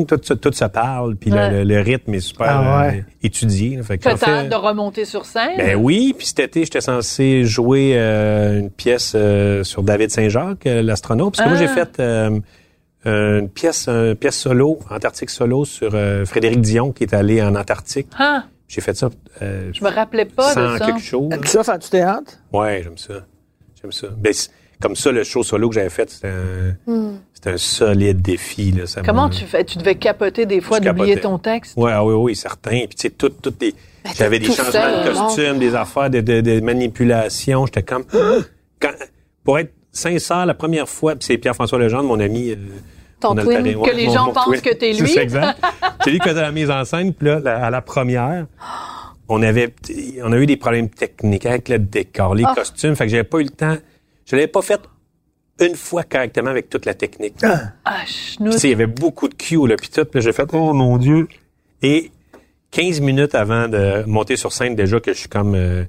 [0.07, 1.51] tout, tout se parle, puis le- Ouais.
[1.51, 2.99] le, le rythme est super Ah ouais.
[2.99, 3.77] euh, étudié.
[3.79, 3.83] là.
[3.83, 5.57] Fait que, fait- de remonter sur scène?
[5.57, 10.67] ben oui, puis cet été, j'étais censé jouer euh, une pièce euh, sur David Saint-Jacques,
[10.67, 11.35] euh, l'astronaute.
[11.37, 11.67] Parce que moi, Ah.
[11.67, 17.05] j'ai fait euh, une pièce, une pièce solo, Antarctique solo, sur euh, Frédéric Dion, qui
[17.05, 18.09] est allé en Antarctique.
[18.19, 19.09] Ah, J'ai fait ça
[19.41, 20.85] euh, je me rappelais pas sans de ça.
[20.87, 21.31] quelque chose.
[21.45, 22.33] Tu vas faire du théâtre?
[22.53, 23.15] Ouais, j'aime ça.
[23.81, 24.09] J'aime ça.
[24.19, 24.51] Ben, c'est-
[24.81, 28.73] comme ça, le show solo que j'avais fait, c'était un, c'était un solide défi.
[28.73, 29.65] Là, Ça Comment tu fais?
[29.65, 31.77] Tu devais capoter des fois d'oublier ton texte?
[31.77, 32.71] Ouais, ah oui, oui, certain.
[32.87, 33.75] Puis tu sais, tout, tout des,
[34.17, 35.27] j'avais des changements seul, de non?
[35.27, 37.67] costumes, des affaires, de, de, de manipulation.
[37.67, 38.05] J'étais comme,
[38.81, 38.91] quand,
[39.45, 42.51] pour être sincère, la première fois, puis c'est Pierre-François Legendre, mon ami.
[42.51, 42.57] euh,
[43.21, 43.63] Ton mon twin.
[43.83, 44.61] Que les mon- gens mon pensent twin.
[44.61, 45.09] que t'es C'est lui.
[45.11, 45.61] ça, exact.
[46.05, 47.13] c'est lui qui faisait la mise en scène.
[47.13, 48.47] Puis là, la- à la première,
[49.29, 49.75] on avait,
[50.25, 52.97] on a eu des problèmes techniques avec le décor, les costumes.
[52.97, 53.77] Fait que j'avais pas eu le temps.
[54.31, 54.81] Je l'avais pas fait
[55.61, 57.35] une fois correctement avec toute la technique.
[57.43, 57.73] Ah,
[58.51, 60.05] Puis, sais, il y avait beaucoup de cues, là, puis tout.
[60.05, 61.27] Puis j'ai fait, oh mon Dieu.
[61.83, 62.13] Et
[62.71, 65.55] 15 minutes avant de monter sur scène, déjà que je suis comme...
[65.57, 65.85] Euh,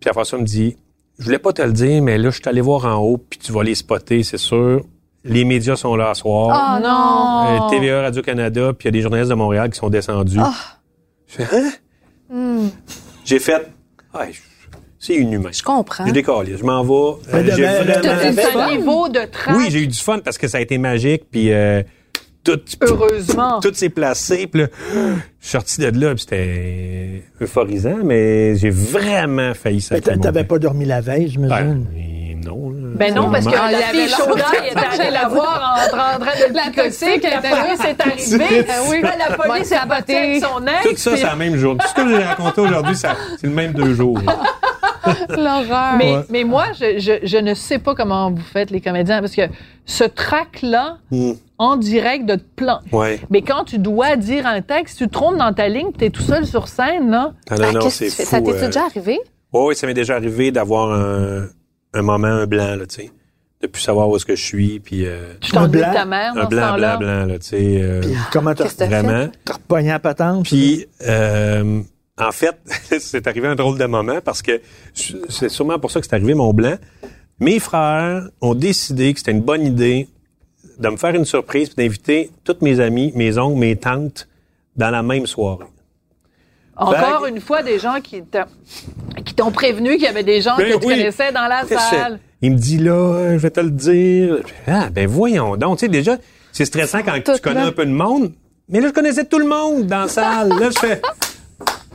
[0.00, 0.76] Pierre-François me dit,
[1.18, 3.38] je voulais pas te le dire, mais là, je suis allé voir en haut, puis
[3.38, 4.84] tu vas les spotter, c'est sûr.
[5.24, 6.78] Les médias sont là à soir.
[6.78, 7.66] Oh non!
[7.66, 10.38] Euh, TVA, Radio-Canada, puis il y a des journalistes de Montréal qui sont descendus.
[11.26, 11.70] Je fais,
[12.30, 12.68] hein?
[13.24, 13.66] J'ai fait,
[14.14, 14.38] ah, je-
[14.98, 15.50] c'est inhumain.
[15.52, 16.06] Je comprends.
[16.06, 17.18] Je décolle, je m'en vais.
[17.32, 19.20] Mais Euh, j'ai mais- vraiment- mais- C'est Ben, un niveau de
[19.56, 21.82] oui, j'ai eu du fun parce que ça a été magique, puis euh,
[22.44, 23.60] tout, Heureusement.
[23.60, 28.70] tout s'est placé, puis là, je suis sorti de là, puis c'était euphorisant, mais j'ai
[28.70, 31.86] vraiment failli Mais t'a- mon T'avais pas dormi la veille, Ben, j'imagine.
[31.94, 32.70] mais non.
[32.70, 32.76] là.
[32.94, 35.28] Ben non, parce que Ah, il y la avait fille chauda, il était allé la
[35.28, 36.18] voir en, train
[36.48, 37.64] de La toxique puis la était là.
[37.64, 38.66] police est arrivée.
[38.68, 39.02] Ah oui.
[39.02, 40.88] Là, la police est partie avec son ex.
[40.88, 41.76] Tout ça, c'est la même jour.
[41.76, 44.18] Tout ce que j'ai raconté aujourd'hui, ça- c'est le même deux jours.
[45.30, 45.94] L'horreur.
[45.98, 46.24] Mais, Ouais.
[46.30, 49.42] mais moi, je, je, je ne sais pas comment vous faites, les comédiens, parce que
[49.86, 51.32] ce trac-là, Hmm.
[51.58, 52.80] en direct de te plan.
[52.92, 53.20] Ouais.
[53.30, 56.10] Mais quand tu dois dire un texte, tu te trompes dans ta ligne, tu es
[56.10, 57.32] tout seul sur scène, là.
[57.50, 58.30] Ah, non, non, qu'est-ce que c'est fou.
[58.30, 58.66] Ça t'est euh.
[58.66, 59.18] déjà arrivé?
[59.52, 61.46] Ouais, oui, ça m'est déjà arrivé d'avoir un,
[61.94, 63.10] un moment, un blanc, là, tu sais.
[63.60, 66.04] De plus savoir où est-ce que je suis, puis euh, Tu t'en dis blanc, ta
[66.04, 67.78] mère un blanc, blanc, blanc, là, tu sais.
[67.82, 69.28] euh, Puis comment t'as vraiment.
[69.44, 70.44] t'as repogné à patente?
[70.44, 71.80] Puis, euh,
[72.18, 72.56] en fait,
[73.00, 74.60] c'est arrivé un drôle de moment parce que
[75.28, 76.76] c'est sûrement pour ça que c'est arrivé mon blanc.
[77.40, 80.08] Mes frères ont décidé que c'était une bonne idée
[80.78, 84.28] de me faire une surprise puis d'inviter toutes mes amis, mes oncles, mes tantes
[84.76, 85.66] dans la même soirée.
[86.76, 88.22] Encore une fois, des gens qui
[89.34, 92.20] t'ont prévenu qu'il y avait des gens Ben que tu connaissais dans la salle.
[92.40, 94.38] Il me dit là, je vais te le dire.
[94.66, 95.78] Ah, ben voyons donc.
[95.78, 96.16] Tu sais, déjà,
[96.52, 97.66] c'est stressant quand tu connais là.
[97.66, 98.32] un peu de monde.
[98.68, 100.50] Mais là, je connaissais tout le monde dans la salle.
[100.50, 101.00] Là, je fais,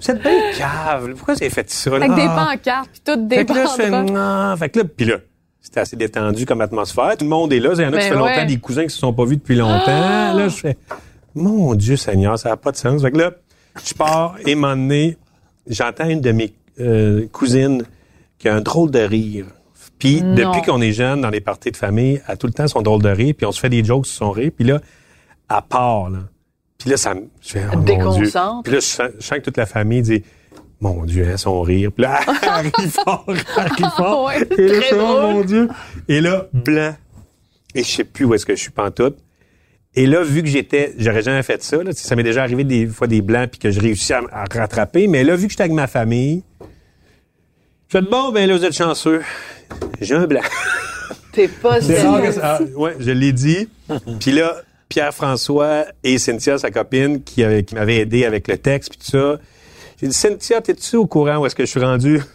[0.05, 1.13] vous êtes bien cave.
[1.15, 1.89] Pourquoi vous avez fait ça?
[1.91, 1.97] là?
[1.97, 2.47] Avec des Ah.
[2.51, 4.55] pancartes, puis toutes des Fait que là, je fais, non.
[4.57, 5.15] Fait que là, puis là,
[5.61, 7.15] c'était assez détendu comme atmosphère.
[7.17, 7.71] Tout le monde est là.
[7.75, 8.17] Il y en a Ben qui fait ouais.
[8.19, 9.85] longtemps, des cousins qui se sont pas vus depuis longtemps.
[10.33, 10.77] Là, je fais,
[11.35, 13.01] mon Dieu Seigneur, ça n'a pas de sens.
[13.01, 13.31] Fait que là,
[13.83, 15.17] je pars et m'en donné,
[15.67, 17.83] j'entends une de mes euh, cousines
[18.37, 19.45] qui a un drôle de rire.
[19.99, 22.67] Puis depuis qu'on est jeune dans les parties de famille, elle a tout le temps
[22.67, 24.81] son drôle de rire, puis on se fait des jokes sur son rire, puis là,
[25.47, 26.19] à part, là.
[26.83, 27.21] Puis là, ça me...
[27.41, 27.95] Je fais, oh, mon Dieu.
[27.95, 28.63] Déconcentre.
[28.63, 30.21] Puis là, je sens, je sens que toute la famille dit,
[30.81, 31.91] mon Dieu, hein, son rire.
[31.95, 32.19] Puis là,
[32.77, 33.25] rit fort,
[33.95, 34.25] fort.
[34.25, 35.69] Ouais, Et là, très oh mon Dieu.
[36.09, 36.93] Et là, blanc.
[37.73, 39.17] Et je sais plus où est-ce que je suis pantoute.
[39.95, 42.85] Et là, vu que j'étais, j'aurais jamais fait ça, là, ça m'est déjà arrivé des
[42.87, 45.07] fois des blancs puis que je réussis à, à rattraper.
[45.07, 46.43] Mais là, vu que j'étais avec ma famille,
[47.87, 49.21] je fais bon, ben là, vous êtes chanceux.
[50.01, 50.41] J'ai un blanc.
[51.31, 53.69] T'es pas ça- ah, ouais, je l'ai dit.
[54.19, 54.55] Puis là,
[54.93, 59.17] Pierre-François et Cynthia, sa copine, qui, avait- qui m'avait aidé avec le texte, puis tout
[59.17, 59.39] ça.
[59.99, 62.21] J'ai dit, Cynthia, t'es-tu au courant où est-ce que je suis rendu?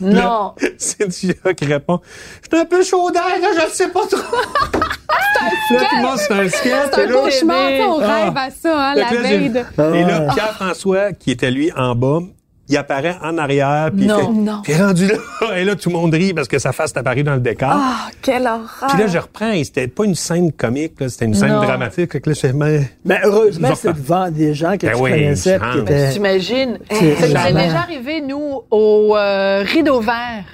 [0.00, 0.54] Non.
[0.78, 2.00] Cynthia qui répond,
[2.42, 4.18] je suis un peu chaud d'air, là, je le sais pas trop.
[5.68, 6.72] c'est un sketch.
[6.92, 8.24] C'est un et là- cauchemar, on Ah.
[8.24, 9.46] rêve à ça, hein, la veille.
[9.46, 10.28] Et là.
[10.32, 12.20] Pierre-François, qui était lui en bas,
[12.68, 14.60] il apparaît en arrière, puis il Non, fait, non.
[14.62, 15.14] puis rendu là,
[15.58, 17.70] et là, tout le monde rit parce que sa face est apparue dans le décor.
[17.72, 18.86] Ah, quelle horreur!
[18.88, 21.62] Puis là, je reprends, et c'était pas une scène comique, là, c'était une scène Non.
[21.62, 22.14] dramatique.
[22.14, 22.88] Là, je fais, mais...
[23.04, 25.58] Mais heureusement, c'est devant des gens que Ben tu oui, connaissais.
[25.80, 26.78] Étaient- T'imagines?
[26.90, 30.44] C'est déjà arrivé, nous, au euh, Rideau Vert.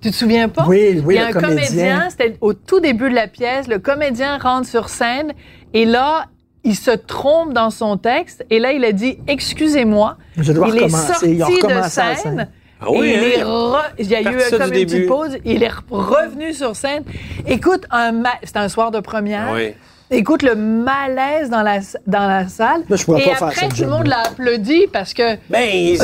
[0.00, 0.64] Tu te souviens pas?
[0.68, 2.06] Oui, oui, Il y a le un comédien, comédien.
[2.10, 5.32] c'était au tout début de la pièce, le comédien rentre sur scène
[5.74, 6.26] et là,
[6.68, 10.16] il se trompe dans son texte et là, il a dit «Excusez-moi».
[10.36, 12.16] Je dois Il est sorti de scène.
[12.16, 12.48] scène.
[12.80, 15.06] Ah oui, il, hein, est il a re- il y a eu comme une petite
[15.08, 15.36] pause.
[15.44, 17.02] Il est revenu sur scène.
[17.46, 19.48] Écoute, un ma- c'était un soir de première.
[19.52, 19.72] Oui.
[20.10, 22.82] Écoute le malaise dans la, dans la salle.
[22.88, 25.98] Moi, je pourrais et pas faire après, tout le monde l'a applaudi parce que Ben,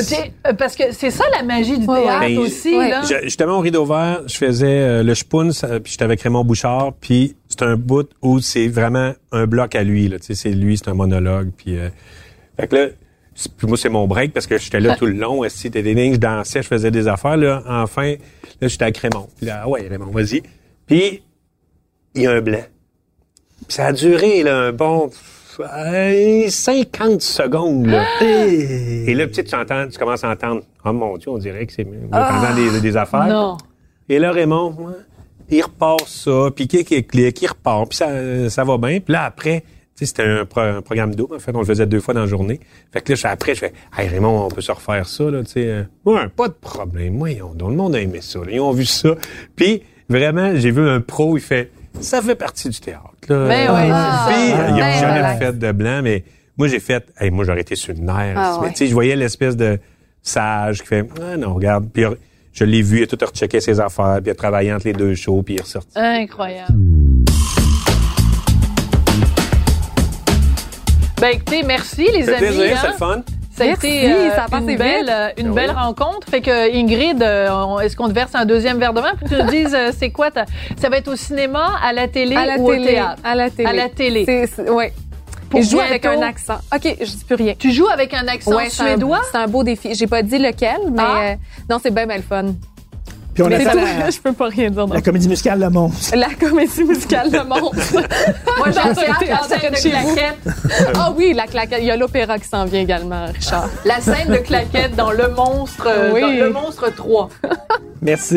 [0.59, 2.77] parce que c'est ça la magie du Ouais, théâtre aussi.
[2.77, 2.91] Ouais.
[2.91, 3.01] Là.
[3.03, 6.45] Je- Justement, au rideau vert, je faisais euh, le Spoon, ça- puis j'étais avec Raymond
[6.45, 10.09] Bouchard, puis c'est un bout où c'est vraiment un bloc à lui.
[10.09, 11.51] Là, Tu sais, c'est lui, c'est un monologue.
[11.57, 11.89] Puis, euh,
[12.61, 12.87] fait que là,
[13.57, 15.43] puis moi, c'est mon break parce que j'étais là tout le long.
[15.49, 17.39] C'était des lignes, je dansais, je faisais des affaires.
[17.39, 18.17] Là, enfin,
[18.61, 19.29] là, j'étais avec Raymond.
[19.39, 20.43] Puis là, ah ouais, Raymond, vas-y.
[20.87, 21.23] Puis,
[22.15, 22.61] il y a un blanc.
[23.69, 25.11] Ça a duré là, un bon
[25.61, 27.87] euh, 50 secondes.
[27.87, 28.05] Là.
[28.23, 31.39] Et- Et là, tu sais, tu, entends, tu commences à entendre, oh mon Dieu, on
[31.39, 33.27] dirait que c'est pendant des, des affaires.
[33.27, 33.57] Non.
[34.09, 34.75] Et là, Raymond,
[35.51, 39.01] il repart ça, puis qui qui clique, il repart, puis ça, ça va bien.
[39.01, 39.63] Puis là, après,
[39.95, 42.27] c'était un, pro- un programme double, en fait, on le faisait deux fois dans la
[42.27, 42.59] journée.
[42.93, 45.53] Fait que là, après, je fais, hey Raymond, on peut se refaire ça, là, tu
[45.53, 45.69] sais.
[45.69, 47.15] euh, Ouais, pas de problème.
[47.15, 48.47] Moi, tout le monde a aimé ça, là.
[48.51, 49.11] Ils ont vu ça.
[49.57, 53.47] Puis, vraiment, j'ai vu un pro, il fait, ça fait partie du théâtre, là.
[53.49, 54.29] Ben ouais, Ah.
[54.29, 54.69] c'est ça.
[54.69, 55.39] il a Ben jamais relax.
[55.39, 56.25] fait de blanc, mais
[56.59, 58.35] moi, j'ai fait, hey, moi, j'aurais été sur le nerf.
[58.37, 58.73] Ah Mais ouais.
[58.73, 59.79] tu sais, je voyais l'espèce de
[60.23, 61.89] sage qui fait, ah non, regarde.
[61.93, 62.05] Puis,
[62.53, 64.93] je l'ai vu, il a tout rechecké ses affaires, puis il a travaillé entre les
[64.93, 65.91] deux shows, puis il est ressorti.
[65.99, 66.75] Incroyable.
[71.21, 72.39] Ben écoutez, merci les amis.
[72.39, 72.79] plaisir, hein.
[72.81, 73.23] c'est le fun.
[73.57, 75.11] Ça a Merci, été euh, ça a passé une belle, vite.
[75.13, 75.77] euh, une Ben belle oui.
[75.77, 76.29] rencontre.
[76.29, 79.13] Fait que Ingrid, euh, est-ce qu'on te verse un deuxième verre de vin?
[79.19, 80.45] Pour que tu nous dises euh, c'est quoi ta...
[80.81, 82.87] Ça va être au cinéma, à la télé À la ou au télé.
[82.95, 83.21] théâtre?
[83.23, 83.69] À la télé.
[83.69, 84.25] À la télé.
[84.25, 84.93] C'est, c'est- ouais.
[85.51, 86.59] Pour Et je joue avec un accent.
[86.75, 87.55] OK, je dis plus rien.
[87.57, 89.21] Tu joues avec un accent Ouais, c'est un- suédois?
[89.31, 89.95] C'est un beau défi.
[89.95, 91.21] J'ai pas dit lequel, mais Ah.
[91.23, 91.35] euh,
[91.71, 92.47] non, c'est bien, bien le fun.
[93.35, 94.87] Puis on a Mais fait tout, la, je peux pas rien dire.
[94.87, 94.95] non.
[94.95, 96.15] la comédie musicale Le Monstre.
[96.17, 97.95] La comédie musicale de monstre.
[98.59, 100.55] Moi, théâtre scène de claquette.
[100.95, 101.79] Ah oui, la claquette.
[101.83, 103.69] Il y a l'opéra qui s'en vient également, Richard.
[103.85, 106.21] La scène de claquette dans Le Monstre, euh, Oui.
[106.21, 107.29] dans Le Monstre 3.
[108.03, 108.37] Merci.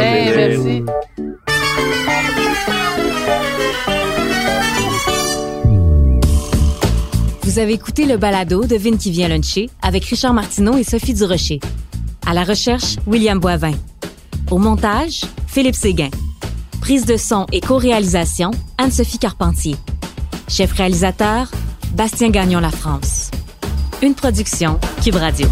[0.00, 0.82] Hey, merci.
[7.42, 11.14] Vous avez écouté le balado de Vin qui vient luncher avec Richard Martineau et Sophie
[11.14, 11.60] Durocher.
[12.26, 13.72] À la recherche, William Boivin.
[14.50, 16.10] Au montage, Philippe Séguin.
[16.80, 19.76] Prise de son et co-réalisation, Anne-Sophie Carpentier.
[20.48, 21.50] Chef réalisateur,
[21.92, 23.30] Bastien Gagnon La France.
[24.02, 25.48] Une production Cube Radio.